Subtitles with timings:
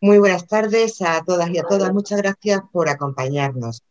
[0.00, 1.92] Muy buenas tardes a todas y a todas.
[1.92, 3.82] Muchas gracias por acompañarnos.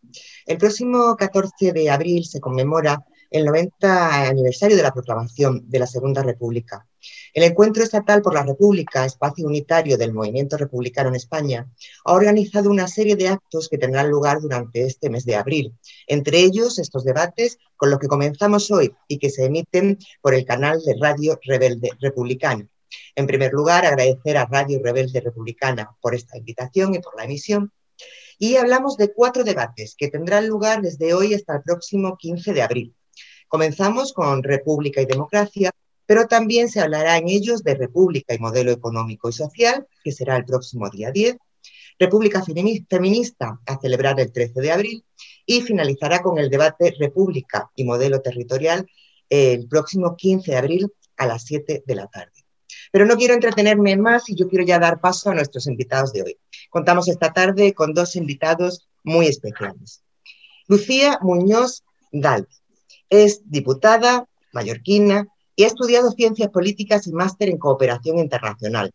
[0.46, 5.87] El próximo 14 de abril se conmemora el 90 aniversario de la proclamación de la
[5.87, 6.85] Segunda República.
[7.33, 11.68] El Encuentro Estatal por la República, espacio unitario del movimiento republicano en España,
[12.05, 15.73] ha organizado una serie de actos que tendrán lugar durante este mes de abril.
[16.05, 20.45] Entre ellos, estos debates con los que comenzamos hoy y que se emiten por el
[20.45, 22.67] canal de Radio Rebelde Republicana.
[23.16, 27.71] En primer lugar, agradecer a Radio Rebelde Republicana por esta invitación y por la emisión.
[28.39, 32.62] Y hablamos de cuatro debates que tendrán lugar desde hoy hasta el próximo 15 de
[32.62, 32.96] abril.
[33.48, 35.72] Comenzamos con República y Democracia,
[36.06, 40.36] pero también se hablará en ellos de República y Modelo Económico y Social, que será
[40.36, 41.38] el próximo día 10,
[42.00, 45.06] República Feminista a celebrar el 13 de abril
[45.46, 48.88] y finalizará con el debate República y Modelo Territorial
[49.30, 52.33] el próximo 15 de abril a las 7 de la tarde.
[52.94, 56.22] Pero no quiero entretenerme más y yo quiero ya dar paso a nuestros invitados de
[56.22, 56.38] hoy.
[56.70, 60.04] Contamos esta tarde con dos invitados muy especiales.
[60.67, 62.48] Lucía Muñoz Dal
[63.09, 68.92] es diputada mallorquina y ha estudiado ciencias políticas y máster en cooperación internacional.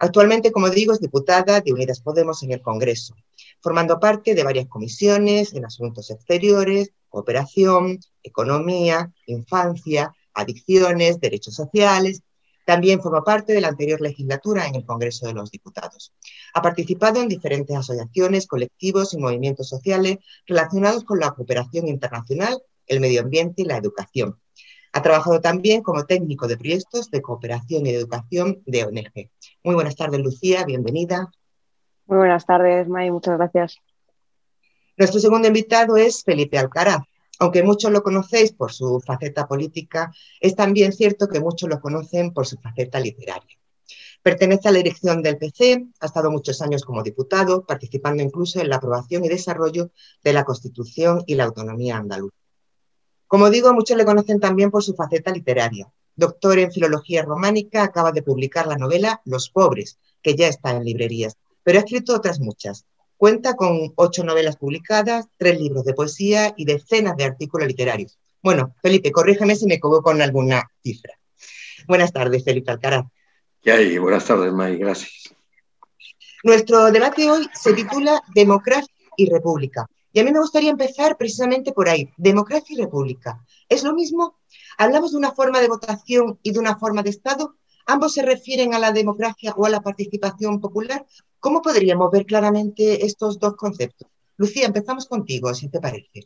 [0.00, 3.14] Actualmente, como digo, es diputada de Unidas Podemos en el Congreso,
[3.60, 12.22] formando parte de varias comisiones en asuntos exteriores, cooperación, economía, infancia, adicciones, derechos sociales,
[12.68, 16.12] también formó parte de la anterior legislatura en el Congreso de los Diputados.
[16.52, 23.00] Ha participado en diferentes asociaciones, colectivos y movimientos sociales relacionados con la cooperación internacional, el
[23.00, 24.38] medio ambiente y la educación.
[24.92, 29.30] Ha trabajado también como técnico de proyectos de cooperación y educación de ONG.
[29.64, 31.30] Muy buenas tardes, Lucía, bienvenida.
[32.04, 33.78] Muy buenas tardes, May, muchas gracias.
[34.98, 37.00] Nuestro segundo invitado es Felipe Alcaraz,
[37.38, 42.32] aunque muchos lo conocéis por su faceta política, es también cierto que muchos lo conocen
[42.32, 43.56] por su faceta literaria.
[44.22, 48.68] Pertenece a la dirección del PC, ha estado muchos años como diputado, participando incluso en
[48.68, 49.92] la aprobación y desarrollo
[50.24, 52.36] de la Constitución y la autonomía andaluza.
[53.28, 55.92] Como digo, muchos le conocen también por su faceta literaria.
[56.16, 60.84] Doctor en Filología Románica, acaba de publicar la novela Los Pobres, que ya está en
[60.84, 62.86] librerías, pero ha escrito otras muchas,
[63.18, 68.16] Cuenta con ocho novelas publicadas, tres libros de poesía y decenas de artículos literarios.
[68.40, 71.18] Bueno, Felipe, corrígeme si me equivoco con alguna cifra.
[71.88, 73.06] Buenas tardes, Felipe Alcaraz.
[73.60, 73.98] ¿Qué hay?
[73.98, 75.34] Buenas tardes, May, gracias.
[76.44, 79.90] Nuestro debate hoy se titula Democracia y República.
[80.12, 82.08] Y a mí me gustaría empezar precisamente por ahí.
[82.16, 83.44] Democracia y República.
[83.68, 84.38] ¿Es lo mismo?
[84.78, 87.56] ¿Hablamos de una forma de votación y de una forma de Estado?
[87.90, 91.06] ¿Ambos se refieren a la democracia o a la participación popular?
[91.40, 94.06] ¿Cómo podríamos ver claramente estos dos conceptos?
[94.36, 96.20] Lucía, empezamos contigo, si te parece.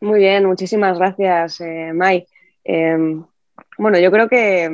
[0.00, 2.26] Muy bien, muchísimas gracias, eh, Mai.
[2.64, 3.24] Em,
[3.78, 4.68] bueno, yo creo que,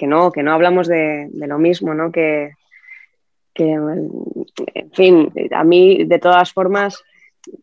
[0.00, 2.10] no, que no hablamos de, lo mismo, ¿no?
[2.10, 2.52] Que,
[3.54, 7.04] en fin, a mí, de todas formas,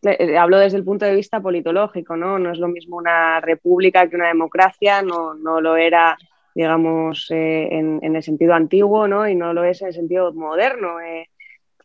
[0.02, 2.38] eh, hablo desde el punto de vista politológico, ¿no?
[2.38, 6.16] No es lo mismo una república que una democracia, no, no lo era
[6.56, 9.28] digamos, eh, en, el sentido antiguo, ¿no?
[9.28, 10.98] Y no lo es en el sentido moderno.
[11.00, 11.28] Eh.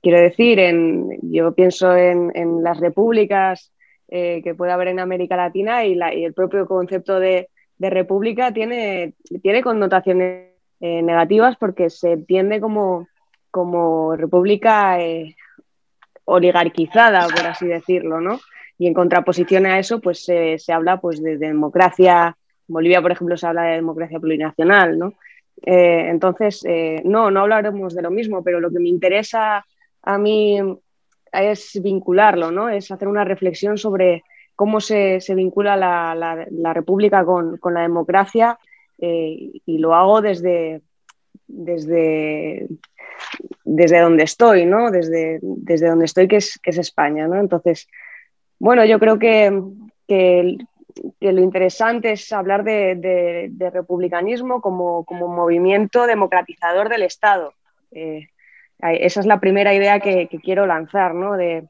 [0.01, 3.73] quiero decir, en, yo pienso en, las repúblicas
[4.07, 7.49] eh, que puede haber en América Latina y, el propio concepto de,
[7.79, 13.07] república tiene, tiene connotaciones negativas porque se entiende como,
[13.49, 14.99] como república
[16.23, 18.39] oligarquizada, por así decirlo, ¿no?
[18.77, 22.37] Y en contraposición a eso, pues se habla pues, de democracia
[22.71, 25.13] Bolivia, por ejemplo, se habla de democracia plurinacional, ¿no?
[25.63, 29.65] Eh, entonces, eh, no, no hablaremos de lo mismo, pero lo que me interesa
[30.01, 30.59] a mí
[31.31, 32.69] es vincularlo, ¿no?
[32.69, 34.23] Es hacer una reflexión sobre
[34.55, 38.57] cómo se, vincula la, república con, la democracia
[38.99, 40.81] eh, y lo hago desde,
[41.47, 42.67] desde,
[43.63, 44.91] desde donde estoy, ¿no?
[44.91, 47.39] Desde, desde donde estoy, que es, que es España, ¿no?
[47.39, 47.87] Entonces,
[48.59, 49.51] bueno, yo creo que,
[50.07, 50.57] que,
[51.19, 57.53] que lo interesante es hablar de, republicanismo como, movimiento democratizador del Estado.
[57.91, 58.27] Eh,
[58.79, 61.13] esa es la primera idea que, quiero lanzar.
[61.13, 61.37] ¿no?
[61.37, 61.67] De,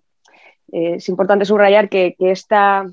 [0.72, 2.86] eh, es importante subrayar que, esta,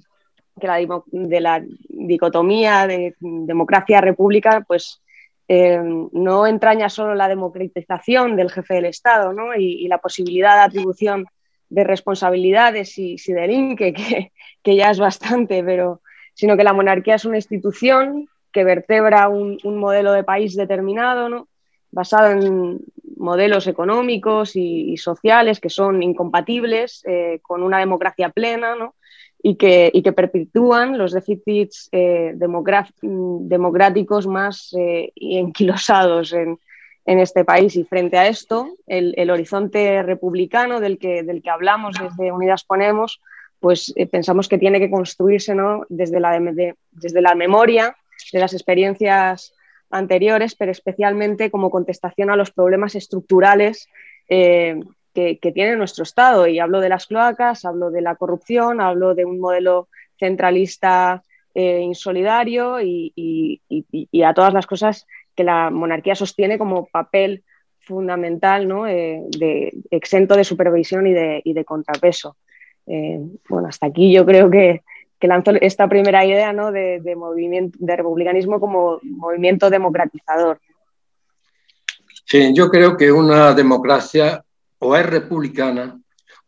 [0.61, 5.01] que la, de la dicotomía de democracia-república pues,
[5.47, 5.81] eh,
[6.13, 9.55] no entraña solo la democratización del jefe del Estado ¿no?
[9.57, 11.27] y, la posibilidad de atribución
[11.71, 14.33] de responsabilidades si, si delinque, que,
[14.63, 16.03] que, ya es bastante, pero,
[16.39, 21.49] sino que la monarquía es una institución que vertebra un, modelo de país determinado, ¿no?
[21.91, 22.79] basado en
[23.17, 28.95] modelos económicos y, sociales que son incompatibles eh, con una democracia plena ¿no?
[29.43, 36.61] y, que, y, que, perpetúan los déficits eh, democráticos más eh, enquilosados en,
[37.05, 37.75] en este país.
[37.75, 43.21] Y frente a esto, el, horizonte republicano del que, del que hablamos desde Unidas Ponemos,
[43.61, 45.85] pues eh, pensamos que tiene que construirse ¿no?
[45.89, 46.39] desde, la
[46.91, 47.97] desde la memoria
[48.33, 49.55] de las experiencias
[49.91, 53.89] anteriores, pero especialmente como contestación a los problemas estructurales
[54.29, 54.81] eh,
[55.15, 56.47] que, tiene nuestro Estado.
[56.47, 61.23] Y hablo de las cloacas, hablo de la corrupción, hablo de un modelo centralista
[61.55, 63.61] eh, insolidario y,
[64.25, 67.43] a todas las cosas que la monarquía sostiene como papel
[67.81, 68.85] fundamental, ¿no?
[68.85, 72.37] De, exento de supervisión y de, y de contrapeso.
[73.49, 74.83] Bueno, hasta aquí yo creo que,
[75.19, 76.71] que lanzó esta primera idea ¿no?
[76.71, 80.61] de, movimiento, de republicanismo como movimiento democratizador.
[82.25, 84.45] Sí, yo creo que una democracia
[84.79, 86.01] o es republicana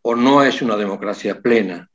[0.03, 1.89] o no es una democracia plena.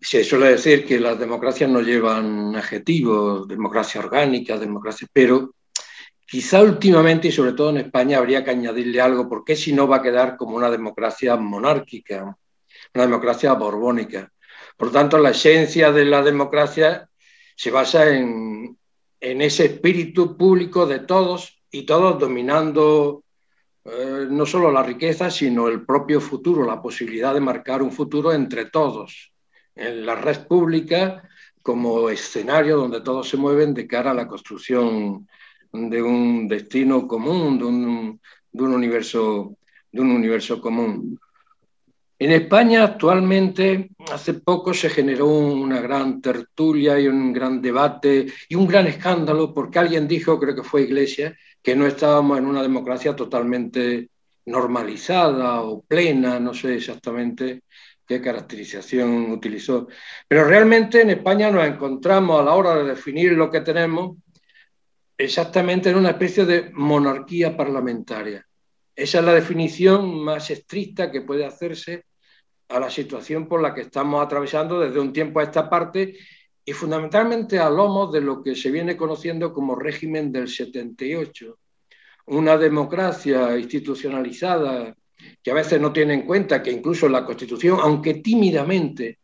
[0.00, 5.54] Se suele decir que las democracias no llevan adjetivos, democracia orgánica, democracia, pero
[6.26, 9.96] quizá últimamente y sobre todo en España habría que añadirle algo, porque si no va
[9.96, 12.36] a quedar como una democracia monárquica,
[12.94, 14.32] una democracia borbónica.
[14.76, 17.08] Por tanto, la esencia de la democracia
[17.54, 18.76] se basa en,
[19.20, 23.24] ese espíritu público de todos y todos dominando
[23.84, 28.32] eh, no solo la riqueza, sino el propio futuro, la posibilidad de marcar un futuro
[28.32, 29.32] entre todos,
[29.74, 31.28] en la red pública
[31.62, 35.26] como escenario donde todos se mueven de cara a la construcción
[35.72, 37.64] de un destino común, de
[38.62, 39.56] un universo,
[39.90, 41.18] de un universo común.
[42.18, 48.54] En España actualmente, hace poco se generó una gran tertulia y un gran debate y
[48.54, 52.62] un gran escándalo porque alguien dijo, creo que fue Iglesia, que no estábamos en una
[52.62, 54.08] democracia totalmente
[54.46, 57.64] normalizada o plena, no sé exactamente
[58.06, 59.88] qué caracterización utilizó.
[60.26, 64.16] Pero realmente en España nos encontramos a la hora de definir lo que tenemos
[65.18, 68.46] exactamente en una especie de monarquía parlamentaria.
[68.96, 72.06] Esa es la definición más estricta que puede hacerse
[72.68, 76.16] a la situación por la que estamos atravesando desde un tiempo a esta parte
[76.64, 81.58] y fundamentalmente a lomo de lo que se viene conociendo como régimen del 78,
[82.28, 84.96] una democracia institucionalizada
[85.42, 89.18] que a veces no tiene en cuenta que incluso la Constitución, aunque tímidamente,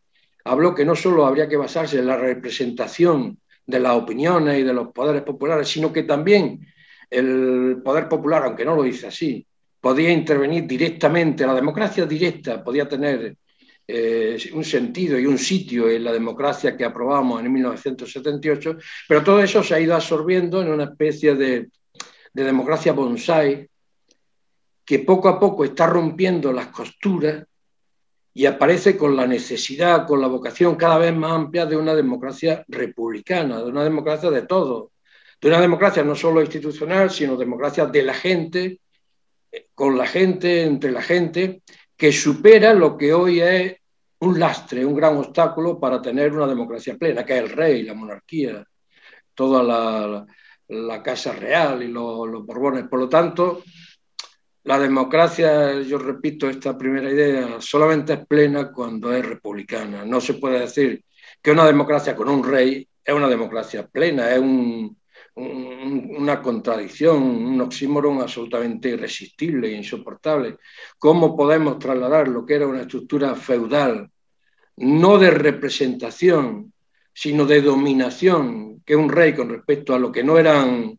[0.45, 4.75] habló que no solo habría que basarse en la representación de las opiniones y de
[4.75, 6.61] los poderes populares, sino que también
[7.09, 9.47] el poder popular, aunque no lo dice así,
[9.83, 13.37] podía intervenir directamente, la democracia directa podía tener
[13.85, 18.77] eh, un sentido y un sitio en la democracia que aprobamos en 1978,
[19.09, 21.69] pero todo eso se ha ido absorbiendo en una especie de,
[22.33, 23.69] de democracia bonsai
[24.85, 27.45] que poco a poco está rompiendo las costuras
[28.33, 32.65] y aparece con la necesidad, con la vocación cada vez más amplia de una democracia
[32.69, 34.91] republicana, de una democracia de todos,
[35.41, 38.79] de una democracia no solo institucional, sino democracia de la gente,
[39.75, 41.63] con la gente, entre la gente,
[41.97, 43.77] que supera lo que hoy es
[44.21, 47.95] un lastre, un gran obstáculo para tener una democracia plena, que es el rey, la
[47.95, 48.65] monarquía,
[49.35, 52.89] toda la, casa real y los, los borbones.
[52.89, 53.63] Por lo tanto,
[54.65, 60.05] la democracia, yo repito esta primera idea, solamente es plena cuando es republicana.
[60.05, 61.05] No se puede decir
[61.43, 64.97] que una democracia con un rey es una democracia plena, es un,
[65.35, 70.59] una contradicción, un oxímoron absolutamente irresistible e insoportable.
[70.99, 74.11] ¿Cómo podemos trasladar lo que era una estructura feudal,
[74.77, 76.73] no de representación,
[77.15, 80.99] sino de dominación, que un rey con respecto a lo que no eran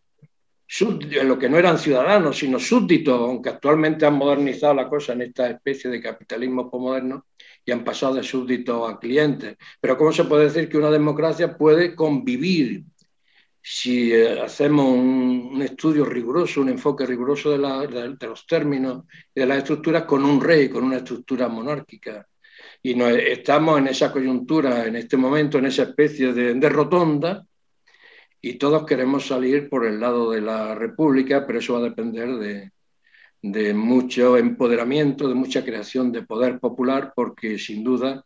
[1.23, 5.47] lo que no eran ciudadanos, sino súbditos, aunque actualmente han modernizado la cosa en esta
[5.47, 7.27] especie de capitalismo postmoderno
[7.63, 9.55] y han pasado de súbditos a clientes.
[9.79, 12.85] Pero ¿cómo se puede decir que una democracia puede convivir
[13.65, 19.59] si eh, hacemos un, estudio riguroso, un enfoque riguroso de, los términos y de las
[19.59, 22.27] estructuras con un rey, con una estructura monárquica.
[22.81, 27.45] Y estamos en esa coyuntura, en este momento, en esa especie de, rotonda,
[28.41, 32.35] y todos queremos salir por el lado de la República, pero eso va a depender
[32.35, 32.71] de,
[33.41, 38.25] de mucho empoderamiento, de mucha creación de poder popular, porque sin duda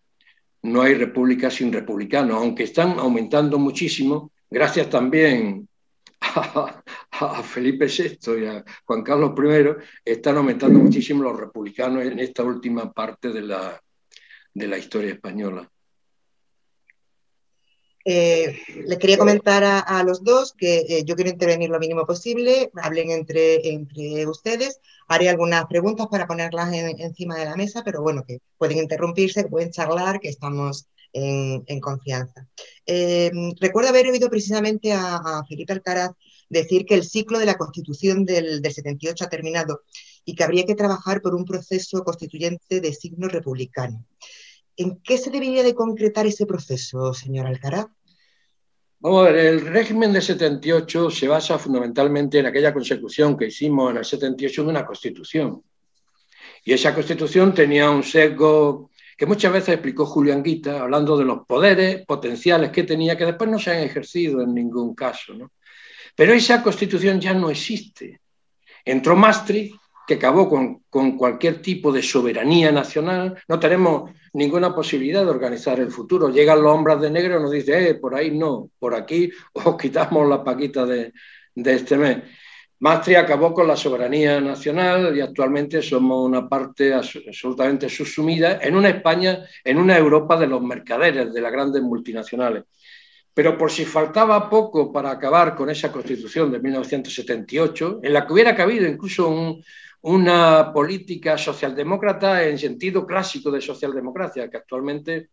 [0.63, 5.67] no hay república sin republicanos, aunque están aumentando muchísimo gracias también
[6.21, 12.43] a, Felipe VI y a Juan Carlos I, están aumentando muchísimo los republicanos en esta
[12.43, 13.81] última parte de la,
[14.53, 15.69] de la historia española.
[18.09, 22.71] Eh, les quería comentar a, los dos que eh, yo quiero intervenir lo mínimo posible,
[22.81, 28.23] hablen entre, entre ustedes, haré algunas preguntas para ponerlas encima de la mesa, pero bueno,
[28.25, 32.47] que pueden interrumpirse, que pueden charlar, que estamos en, confianza.
[32.85, 36.11] Eh, recuerdo haber oído precisamente a, Felipe Alcaraz
[36.49, 39.81] decir que el ciclo de la Constitución del, 78 ha terminado
[40.25, 44.05] y que habría que trabajar por un proceso constituyente de signo republicano.
[44.75, 47.87] ¿En qué se debería de concretar ese proceso, señor Alcaraz?
[48.99, 53.91] Vamos a ver, el régimen del 78 se basa fundamentalmente en aquella consecución que hicimos
[53.91, 55.63] en el 78 de una constitución.
[56.63, 61.45] Y esa constitución tenía un sesgo que muchas veces explicó Julián Guita, hablando de los
[61.47, 65.33] poderes potenciales que tenía, que después no se han ejercido en ningún caso.
[65.33, 65.51] ¿no?
[66.15, 68.21] Pero esa constitución ya no existe.
[68.85, 69.75] Entró Maastricht,
[70.07, 73.37] que acabó con, con, cualquier tipo de soberanía nacional.
[73.47, 76.29] No tenemos ninguna posibilidad de organizar el futuro.
[76.29, 79.75] Llegan los hombres de negro y nos dicen, eh, por ahí no, por aquí os
[79.77, 81.11] quitamos la paquita de,
[81.55, 82.17] de este mes.
[82.79, 88.89] Maastricht acabó con la soberanía nacional y actualmente somos una parte absolutamente subsumida en una
[88.89, 92.65] España, en una Europa de los mercaderes, de las grandes multinacionales.
[93.33, 98.33] Pero por si faltaba poco para acabar con esa constitución de 1978, en la que
[98.33, 99.57] hubiera cabido incluso
[100.01, 105.29] una política socialdemócrata en sentido clásico de socialdemocracia, que actualmente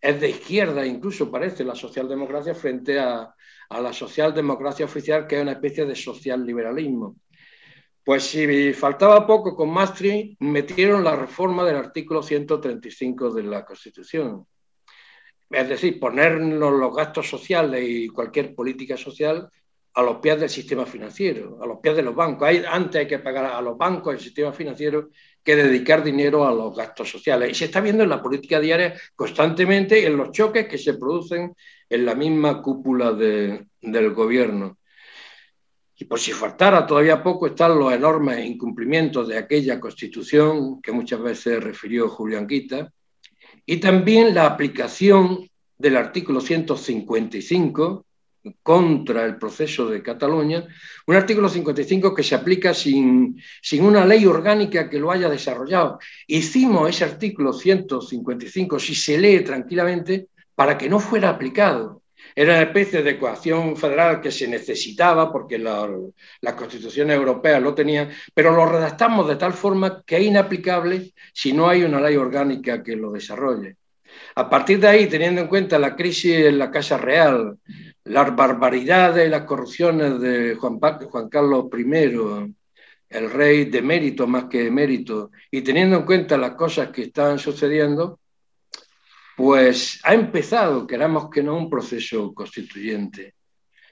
[0.00, 3.34] es de izquierda, incluso parece la socialdemocracia frente a,
[3.72, 7.16] a la socialdemocracia oficial, que es una especie de socialliberalismo.
[8.04, 14.46] Pues si faltaba poco con Maastricht, metieron la reforma del artículo 135 de la Constitución.
[15.48, 19.50] Es decir, ponernos los gastos sociales y cualquier política social
[19.94, 22.48] a los pies del sistema financiero, a los pies de los bancos.
[22.48, 25.10] Hay, antes hay que pagar a los bancos, el sistema financiero,
[25.42, 27.50] que dedicar dinero a los gastos sociales.
[27.50, 31.54] Y se está viendo en la política diaria constantemente en los choques que se producen
[31.88, 34.78] en la misma cúpula del gobierno.
[35.96, 41.20] Y por si faltara todavía poco, están los enormes incumplimientos de aquella constitución que muchas
[41.20, 42.92] veces refirió Julián Quita,
[43.64, 48.06] y también la aplicación del artículo 155
[48.62, 50.66] contra el proceso de Cataluña,
[51.06, 55.98] un artículo 55 que se aplica sin, sin una ley orgánica que lo haya desarrollado.
[56.26, 62.02] Hicimos ese artículo 155, si se lee tranquilamente, para que no fuera aplicado.
[62.34, 68.10] Era una especie de coacción federal que se necesitaba porque las constituciones europeas lo tenían,
[68.32, 72.82] pero lo redactamos de tal forma que es inaplicable si no hay una ley orgánica
[72.82, 73.76] que lo desarrolle.
[74.34, 77.58] A partir de ahí, teniendo en cuenta la crisis en la Casa Real,
[78.04, 82.54] las barbaridades y las corrupciones de Juan, Juan Carlos I,
[83.10, 87.02] el rey de mérito más que de mérito, y teniendo en cuenta las cosas que
[87.02, 88.20] están sucediendo,
[89.36, 93.34] pues ha empezado, queramos que no, un proceso constituyente.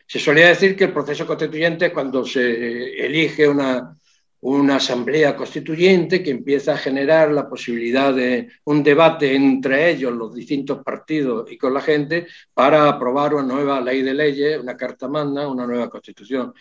[0.06, 3.96] Se solía decir que el proceso constituyente es cuando se elige una,
[4.42, 10.34] una asamblea constituyente que empieza a generar la posibilidad de un debate entre ellos, los
[10.34, 15.08] distintos partidos y con la gente, para aprobar una nueva ley de leyes, una carta
[15.08, 16.54] magna, una nueva constitución.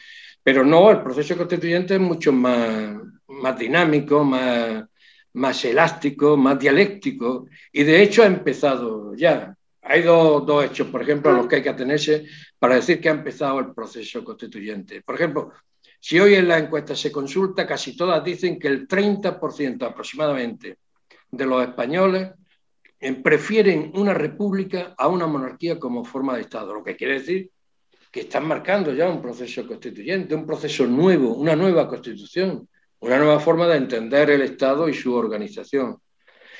[0.43, 4.83] Pero no, el proceso constituyente es mucho más, más dinámico, más,
[5.33, 9.55] más elástico, más dialéctico, y de hecho ha empezado ya.
[9.81, 12.25] Hay dos, dos hechos, por ejemplo, a los que hay que atenerse
[12.59, 15.01] para decir que ha empezado el proceso constituyente.
[15.01, 15.51] Por ejemplo,
[15.99, 20.77] si hoy en la encuesta se consulta, casi todas dicen que el 30% aproximadamente
[21.31, 22.31] de los españoles
[23.23, 27.49] prefieren una república a una monarquía como forma de Estado, lo que quiere decir
[28.11, 32.67] que están marcando ya un proceso constituyente, un proceso nuevo, una nueva constitución,
[33.01, 35.97] una nueva forma de entender el Estado y su organización.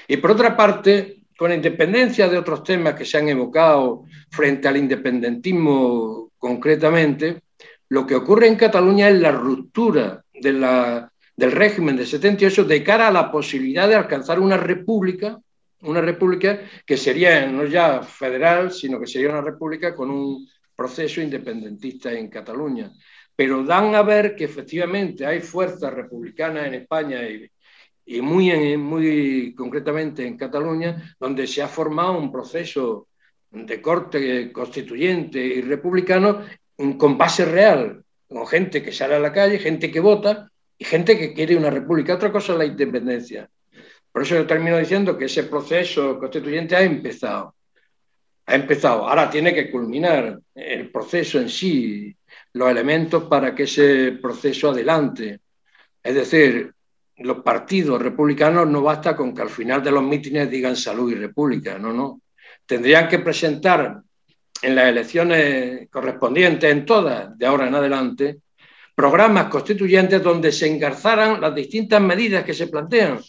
[0.07, 4.77] Y por otra parte, con independencia de otros temas que se han evocado frente al
[4.77, 7.41] independentismo concretamente,
[7.89, 13.11] lo que ocurre en Cataluña es la ruptura del régimen de 78 de cara a
[13.11, 15.39] la posibilidad de alcanzar una república,
[15.81, 21.19] una república que sería no ya federal, sino que sería una república con un proceso
[21.19, 22.91] independentista en Cataluña.
[23.35, 27.49] Pero dan a ver que efectivamente hay fuerzas republicanas en España y,
[28.05, 33.07] y muy, muy concretamente en Cataluña, donde se ha formado un proceso
[33.49, 36.41] de corte constituyente y republicano
[36.97, 41.17] con base real, con gente que sale a la calle, gente que vota y gente
[41.17, 42.15] que quiere una república.
[42.15, 43.49] Otra cosa es la independencia.
[44.11, 47.55] Por eso yo termino diciendo que ese proceso constituyente ha empezado.
[48.45, 49.07] Ha empezado.
[49.07, 52.15] Ahora tiene que culminar el proceso en sí,
[52.53, 55.41] los elementos para que ese proceso adelante.
[56.01, 56.73] Es decir,
[57.17, 61.15] los partidos republicanos no basta con que al final de los mítines digan salud y
[61.15, 62.21] república, no, no.
[62.65, 64.01] Tendrían que presentar
[64.61, 68.39] en las elecciones correspondientes, en todas, de ahora en adelante,
[68.95, 73.19] programas constituyentes donde se engarzaran las distintas medidas que se plantean,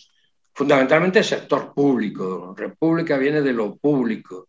[0.53, 2.55] fundamentalmente el sector público.
[2.57, 4.49] República viene de lo público.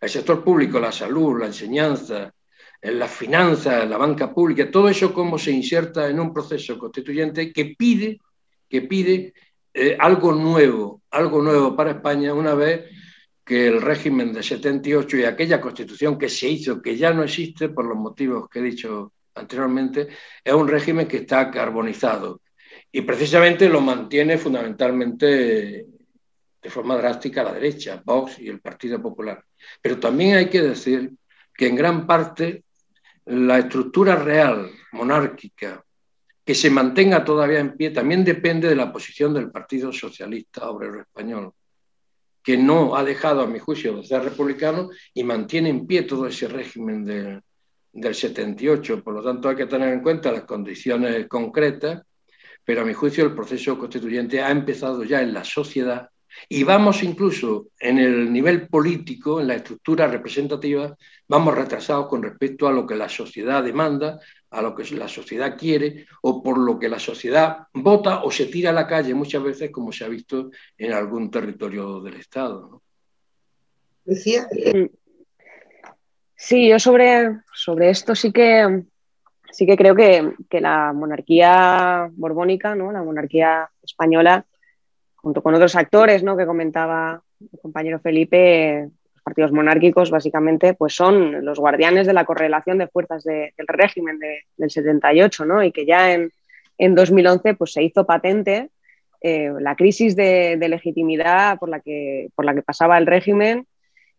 [0.00, 2.32] El sector público, la salud, la enseñanza,
[2.80, 7.52] en las finanzas, la banca pública, todo eso cómo se inserta en un proceso constituyente
[7.52, 8.20] que pide,
[8.68, 9.34] que pide
[9.74, 12.86] eh, algo nuevo, algo nuevo para España una vez
[13.50, 17.68] que el régimen de 78 y aquella constitución que se hizo, que ya no existe
[17.68, 20.06] por los motivos que he dicho anteriormente,
[20.44, 22.42] es un régimen que está carbonizado
[22.92, 25.84] y precisamente lo mantiene fundamentalmente
[26.62, 29.44] de forma drástica la derecha, Vox y el Partido Popular.
[29.82, 31.10] Pero también hay que decir
[31.52, 32.62] que en gran parte
[33.24, 35.84] la estructura real, monárquica,
[36.44, 41.00] que se mantenga todavía en pie, también depende de la posición del Partido Socialista Obrero
[41.00, 41.52] Español,
[42.42, 46.26] que no ha dejado, a mi juicio, de ser republicano y mantiene en pie todo
[46.26, 47.04] ese régimen
[47.92, 49.02] del 78.
[49.02, 52.02] Por lo tanto, hay que tener en cuenta las condiciones concretas,
[52.64, 56.10] pero a mi juicio el proceso constituyente ha empezado ya en la sociedad
[56.48, 60.96] y vamos incluso en el nivel político, en la estructura representativa,
[61.28, 64.20] vamos retrasados con respecto a lo que la sociedad demanda,
[64.50, 68.46] a lo que la sociedad quiere o por lo que la sociedad vota o se
[68.46, 72.82] tira a la calle muchas veces, como se ha visto en algún territorio del Estado.
[74.04, 74.48] Decía.
[76.34, 78.82] Sí, yo sobre, sobre esto sí que,
[79.52, 82.90] sí que creo que, que la monarquía borbónica, ¿no?
[82.90, 84.46] la monarquía española,
[85.16, 86.36] junto con otros actores ¿no?
[86.36, 88.90] que comentaba el compañero Felipe,
[89.22, 94.18] partidos monárquicos básicamente pues son los guardianes de la correlación de fuerzas del régimen
[94.56, 95.62] del 78 ¿no?
[95.62, 96.32] y que ya en,
[96.78, 98.70] en 2011 pues, se hizo patente
[99.20, 103.66] eh, la crisis de, legitimidad por la, que, por la que pasaba el régimen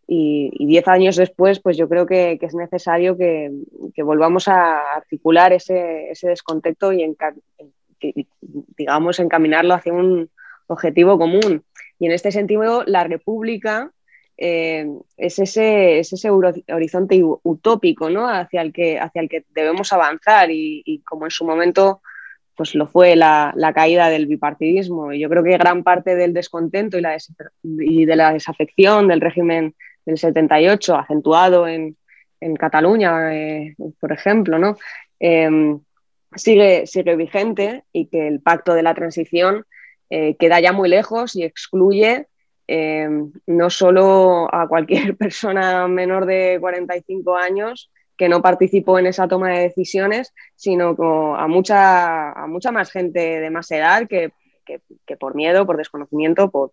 [0.06, 3.50] y, diez años después, pues yo creo que, es necesario que,
[3.98, 7.16] volvamos a articular ese, ese descontexto y,
[8.76, 10.28] digamos, encaminarlo hacia un,
[10.72, 11.64] objetivo común.
[11.98, 13.90] Y en este sentido, la República
[14.36, 14.86] eh,
[15.16, 18.28] es ese, ese horizonte utópico ¿no?
[18.28, 22.00] hacia, el que, hacia el que debemos avanzar y, como en su momento
[22.54, 25.12] pues lo fue la, caída del bipartidismo.
[25.12, 27.16] Y yo creo que gran parte del descontento y, la
[27.62, 31.96] y de la desafección del régimen del 78, acentuado en,
[32.58, 34.76] Cataluña, eh, por ejemplo, ¿no?
[35.20, 35.48] Eh,
[36.34, 39.64] sigue, sigue vigente y que el pacto de la transición
[40.10, 42.26] eh, queda ya muy lejos y excluye
[42.68, 43.08] eh,
[43.46, 49.50] no solo a cualquier persona menor de 45 años que no participó en esa toma
[49.50, 50.94] de decisiones, sino
[51.36, 54.30] a mucha, a mucha más gente de más edad que,
[55.18, 56.72] por miedo, por desconocimiento, por,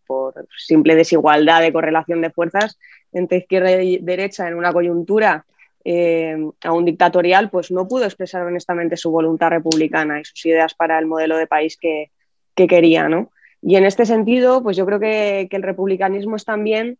[0.57, 2.77] simple desigualdad de correlación de fuerzas
[3.13, 5.45] entre izquierda y derecha en una coyuntura
[5.85, 10.99] eh, aún dictatorial, pues no pudo expresar honestamente su voluntad republicana y sus ideas para
[10.99, 12.11] el modelo de país que,
[12.53, 13.31] que quería, ¿no?
[13.61, 16.97] Y en este sentido, pues yo creo que, el republicanismo es también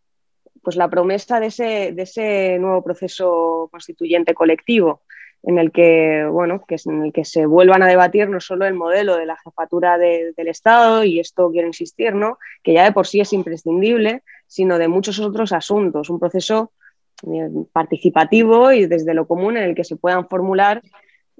[0.61, 5.01] pues la promesa de ese, de ese nuevo proceso constituyente colectivo,
[5.43, 8.73] en el que, bueno, que en el que se vuelvan a debatir no solo el
[8.73, 12.37] modelo de la jefatura del Estado, y esto quiero insistir, ¿no?
[12.61, 16.73] que ya de por sí es imprescindible, sino de muchos otros asuntos, un proceso
[17.23, 20.81] eh, participativo y desde lo común en el que se puedan formular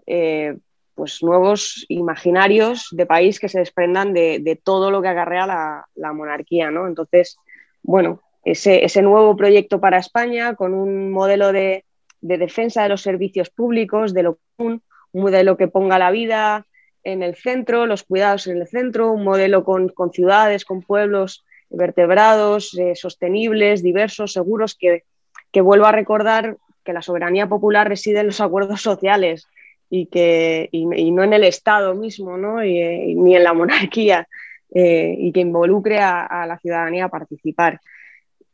[0.05, 0.58] eh,
[1.00, 5.48] pues, nuevos imaginarios de país que se desprendan de, todo lo que agarrea
[5.96, 6.72] la, monarquía.
[6.72, 6.88] ¿no?
[6.88, 7.38] Entonces,
[7.82, 11.86] bueno, ese, nuevo proyecto para España con un modelo de,
[12.20, 14.84] defensa de los servicios públicos, de lo común,
[15.14, 16.66] un modelo que ponga la vida
[17.06, 22.78] en el centro, los cuidados en el centro, un modelo con, ciudades, con pueblos vertebrados,
[22.78, 25.06] eh, sostenibles, diversos, seguros, que,
[25.54, 29.48] que vuelva a recordar que la soberanía popular reside en los acuerdos sociales,
[29.89, 32.63] y, que, y, no en el Estado mismo, ¿no?
[32.63, 34.28] y, ni en la monarquía,
[34.73, 37.82] eh, y que involucre a, la ciudadanía a participar.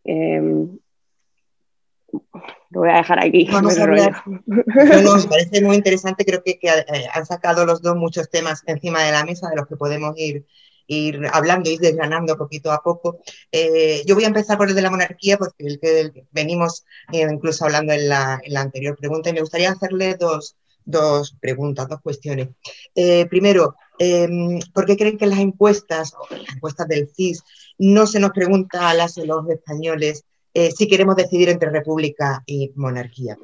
[0.04, 0.78] Em,
[2.70, 3.50] lo voy a dejar aquí.
[3.52, 4.24] Vamos a hablar.
[4.46, 9.04] me parece muy interesante, creo que, que, eh, han sacado los dos muchos temas encima
[9.04, 10.46] de la mesa de los que podemos ir,
[10.88, 13.20] ir hablando, ir desgranando poquito a poco.
[13.52, 17.66] Eh, yo voy a empezar por el de la monarquía, porque el que venimos incluso
[17.66, 22.02] hablando en la, en la anterior pregunta, y me gustaría hacerle dos, dos preguntas, dos
[22.02, 22.50] cuestiones.
[22.94, 27.44] Eh, primero, em, ¿por qué creen que las encuestas, las encuestas del CIS,
[27.78, 32.44] no se nos pregunta a las y los españoles eh, si queremos decidir entre república
[32.46, 33.38] y monarquía?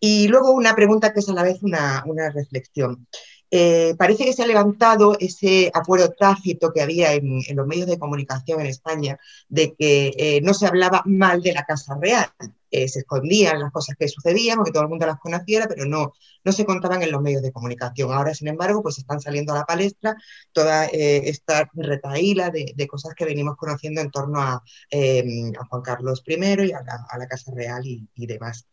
[0.00, 3.06] Y luego una pregunta que es a la vez una, reflexión.
[3.50, 7.98] Eh, parece que se ha levantado ese acuerdo tácito que había en, los medios de
[7.98, 9.18] comunicación en España
[9.48, 12.30] de que no se hablaba mal de la Casa Real
[12.72, 15.84] eh, se escondían las cosas que sucedían o que todo el mundo las conociera, pero
[15.84, 18.10] no, no se contaban en los medios de comunicación.
[18.10, 20.16] Ahora, sin embargo, pues están saliendo a la palestra
[20.52, 26.22] toda eh, esta retaíla de, cosas que venimos conociendo en torno a, em, Juan Carlos
[26.26, 28.66] I y a la, Casa Real y, y demás.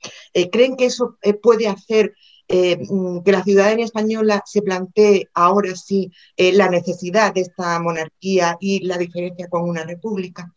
[0.51, 2.13] ¿Creen que eso puede hacer
[2.47, 8.85] mm, que la ciudadanía española se plantee ahora sí la necesidad de esta monarquía y
[8.85, 10.53] la diferencia con una república?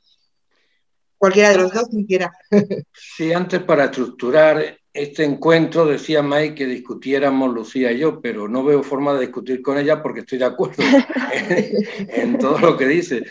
[1.23, 2.33] Cualquiera de los dos, quien quiera.
[2.93, 8.65] Sí, antes para estructurar este encuentro decía Mike que discutiéramos Lucía y yo, pero no
[8.65, 10.83] veo forma de discutir con ella porque estoy de acuerdo
[12.09, 13.23] en, todo lo que dice.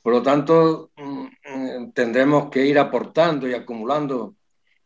[0.00, 4.36] Por lo tanto, mm, tendremos que ir aportando y acumulando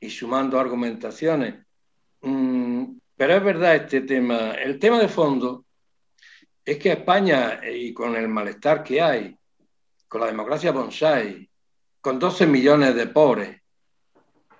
[0.01, 1.64] y sumando argumentaciones.
[2.23, 4.55] Mm, pero es verdad este tema.
[4.55, 5.64] El tema de fondo
[6.64, 9.38] es que España, y con el malestar que hay,
[10.09, 11.49] con la democracia bonsai,
[12.01, 13.61] con 12 millones de pobres,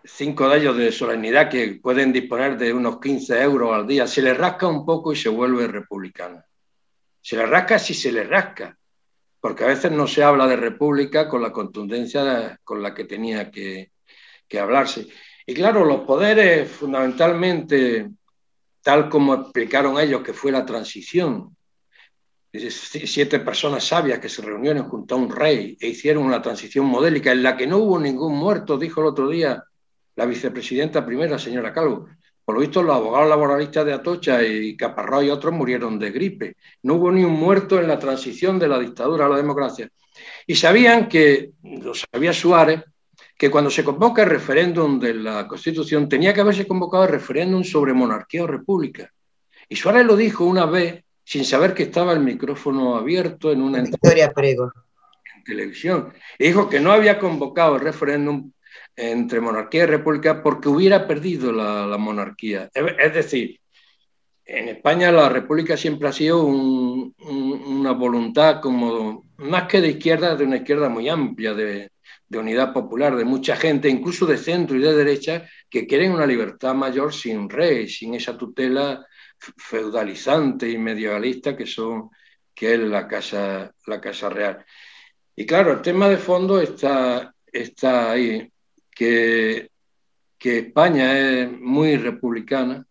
[0.05, 4.22] cinco de ellos de solemnidad que pueden disponer de unos 15 euros al día, se
[4.22, 6.42] le rasca un poco y se vuelve republicano.
[7.20, 8.77] Se le rasca si se le rasca,
[9.40, 13.51] porque a veces no se habla de república con la contundencia con la que tenía
[13.51, 13.92] que,
[14.48, 15.07] que hablarse.
[15.46, 18.11] Y claro, los poderes fundamentalmente,
[18.83, 21.57] tal como explicaron ellos que fue la transición,
[22.52, 27.32] siete personas sabias que se reunieron junto a un rey e hicieron una transición modélica
[27.32, 29.62] en la que no hubo ningún muerto, dijo el otro día
[30.16, 32.08] la vicepresidenta primera, señora Calvo.
[32.44, 36.56] Por lo visto, los abogados laboralistas de Atocha y Caparrós y otros murieron de gripe.
[36.82, 39.88] No hubo ni un muerto en la transición de la dictadura a la democracia.
[40.46, 42.82] Y sabían que, lo sabía Suárez,
[43.37, 47.62] que cuando se convoca el referéndum de la Constitución tenía que haberse convocado el referéndum
[47.62, 49.12] sobre monarquía o república.
[49.68, 53.82] Y Suárez lo dijo una vez sin saber que estaba el micrófono abierto en una
[53.82, 54.72] Victoria Prego.
[55.36, 56.14] en televisión.
[56.38, 58.50] Dijo que no había convocado el referéndum
[58.96, 62.70] entre monarquía y república porque hubiera perdido la, monarquía.
[62.72, 63.60] Es, decir,
[64.46, 70.44] en España la república siempre ha sido una voluntad como más que de izquierda, de
[70.44, 71.90] una izquierda muy amplia, de,
[72.26, 76.24] de unidad popular, de mucha gente, incluso de centro y de derecha, que quieren una
[76.24, 79.06] libertad mayor sin rey, sin esa tutela
[79.57, 82.11] feudalizante y medievalista que son
[82.59, 83.72] que es la casa,
[84.31, 84.64] real.
[85.37, 87.33] Y claro, el tema de fondo está,
[88.11, 88.53] ahí,
[88.90, 89.70] que,
[90.37, 92.85] que España es muy republicana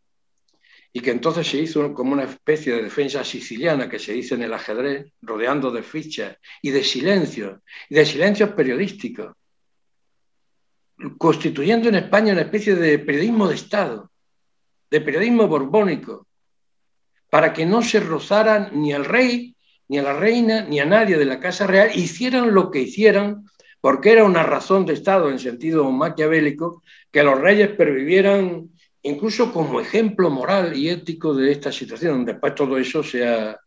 [0.94, 4.44] y que entonces se hizo como una especie de defensa siciliana que se dice en
[4.44, 9.36] el ajedrez, rodeando de fichas y de silencios, y de silencios periodísticos,
[11.18, 14.10] constituyendo en España una especie de periodismo de Estado,
[14.90, 16.27] de periodismo borbónico,
[17.30, 19.56] para que no se rozaran ni al rey,
[19.88, 23.46] ni a la reina, ni a nadie de la Casa Real, hicieran lo que hicieran,
[23.82, 28.70] porque era una razón de Estado en sentido maquiavélico, que los reyes pervivieran
[29.04, 32.26] incluso como ejemplo moral y ético de esta situación.
[32.26, 33.58] Después todo eso se ha,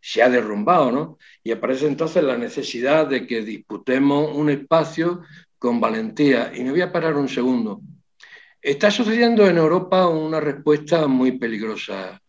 [0.00, 1.18] se ha derrumbado, ¿no?
[1.44, 5.22] Y aparece entonces la necesidad de que disputemos un espacio
[5.58, 6.52] con valentía.
[6.54, 7.80] Y me voy a parar un segundo.
[8.60, 12.21] Está sucediendo en Europa una respuesta muy peligrosa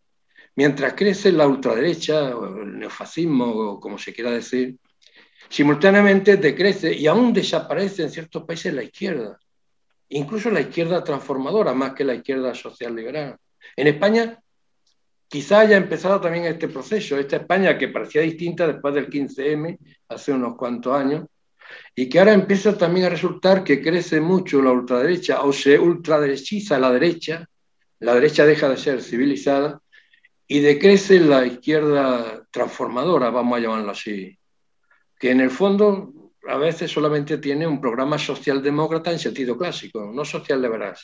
[0.55, 4.77] Mientras crece la ultraderecha, el neofascismo, o como se quiera decir,
[5.49, 9.39] simultáneamente decrece y aún desaparece en ciertos países la izquierda,
[10.09, 13.35] incluso la izquierda transformadora, más que la izquierda social liberal.
[13.75, 14.39] En España
[15.27, 20.31] quizá haya empezado también este proceso, esta España que parecía distinta después del 15M, hace
[20.31, 21.25] unos cuantos años,
[21.95, 26.77] y que ahora empieza también a resultar que crece mucho la ultraderecha o se ultraderechiza
[26.77, 27.49] la derecha,
[27.99, 29.79] la derecha deja de ser civilizada
[30.47, 34.37] y decrece la izquierda transformadora, vamos a llamarlo así,
[35.19, 40.25] que en el fondo a veces solamente tiene un programa socialdemócrata en sentido clásico, no
[40.25, 40.95] social liberal,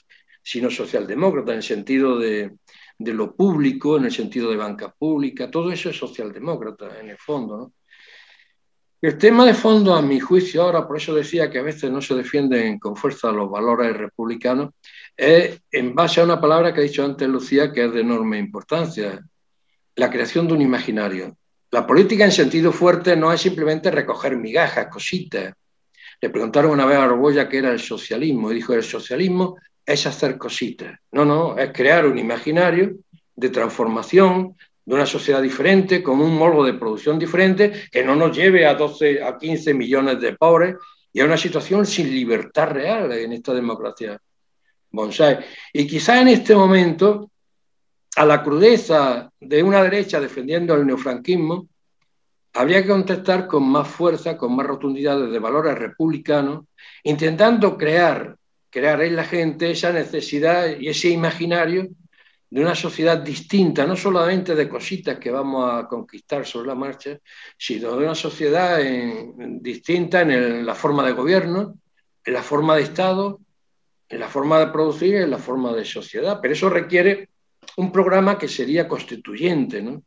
[0.44, 2.58] sino socialdemócrata en sentido de,
[2.98, 7.74] lo público, en el sentido de banca pública, todo eso es socialdemócrata en el fondo.
[9.02, 12.02] El tema de fondo, a mi juicio ahora, por eso decía que a veces no
[12.02, 14.74] se defienden con fuerza los valores republicanos,
[15.20, 18.40] es en base a una palabra que ha dicho antes Lucía que es de enorme
[18.40, 19.22] importancia,
[19.96, 21.36] la creación de un imaginario.
[21.72, 25.54] La política en sentido fuerte no es simplemente recoger migajas, cositas.
[26.22, 30.08] Le preguntaron una vez a Arbolla qué era el socialismo y dijo, el socialismo es
[30.08, 30.98] hacer cositas.
[31.12, 32.96] No, no, es crear un imaginario
[33.36, 34.56] de transformación
[34.86, 38.74] de una sociedad diferente, con un modo de producción diferente, que no nos lleve a
[38.74, 40.78] 12, a 15 millones de pobres
[41.12, 44.18] y a una situación sin libertad real en esta democracia
[44.92, 45.40] bonsai.
[45.74, 47.32] Y quizá en este momento
[48.16, 51.68] a la crudeza de una derecha defendiendo el neofranquismo,
[52.54, 56.66] habría que contestar con más fuerza, con más rotundidad desde valores republicanos,
[57.04, 61.88] intentando crear crear en la gente esa necesidad y ese imaginario
[62.50, 67.20] de una sociedad distinta, no solamente de cositas que vamos a conquistar sobre la marcha,
[67.58, 68.80] sino de una sociedad
[69.38, 71.78] distinta en, la forma de gobierno,
[72.26, 73.40] en la forma de Estado,
[74.10, 76.40] la forma de producir, en la forma de sociedad.
[76.42, 77.30] Pero eso requiere
[77.78, 80.04] un programa que sería constituyente, ¿no?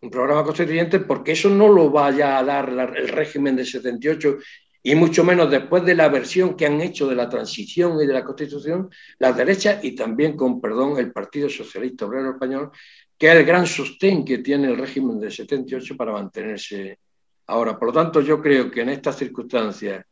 [0.00, 4.38] Un programa constituyente porque eso no lo vaya a dar el régimen de 78
[4.82, 8.12] y mucho menos después de la versión que han hecho de la transición y de
[8.12, 12.70] la constitución, las derechas y también, con perdón, el Partido Socialista Obrero Español,
[13.18, 17.00] que es el gran sostén que tiene el régimen del 78 para mantenerse
[17.48, 17.76] ahora.
[17.76, 20.04] Por lo tanto, yo creo que en estas circunstancias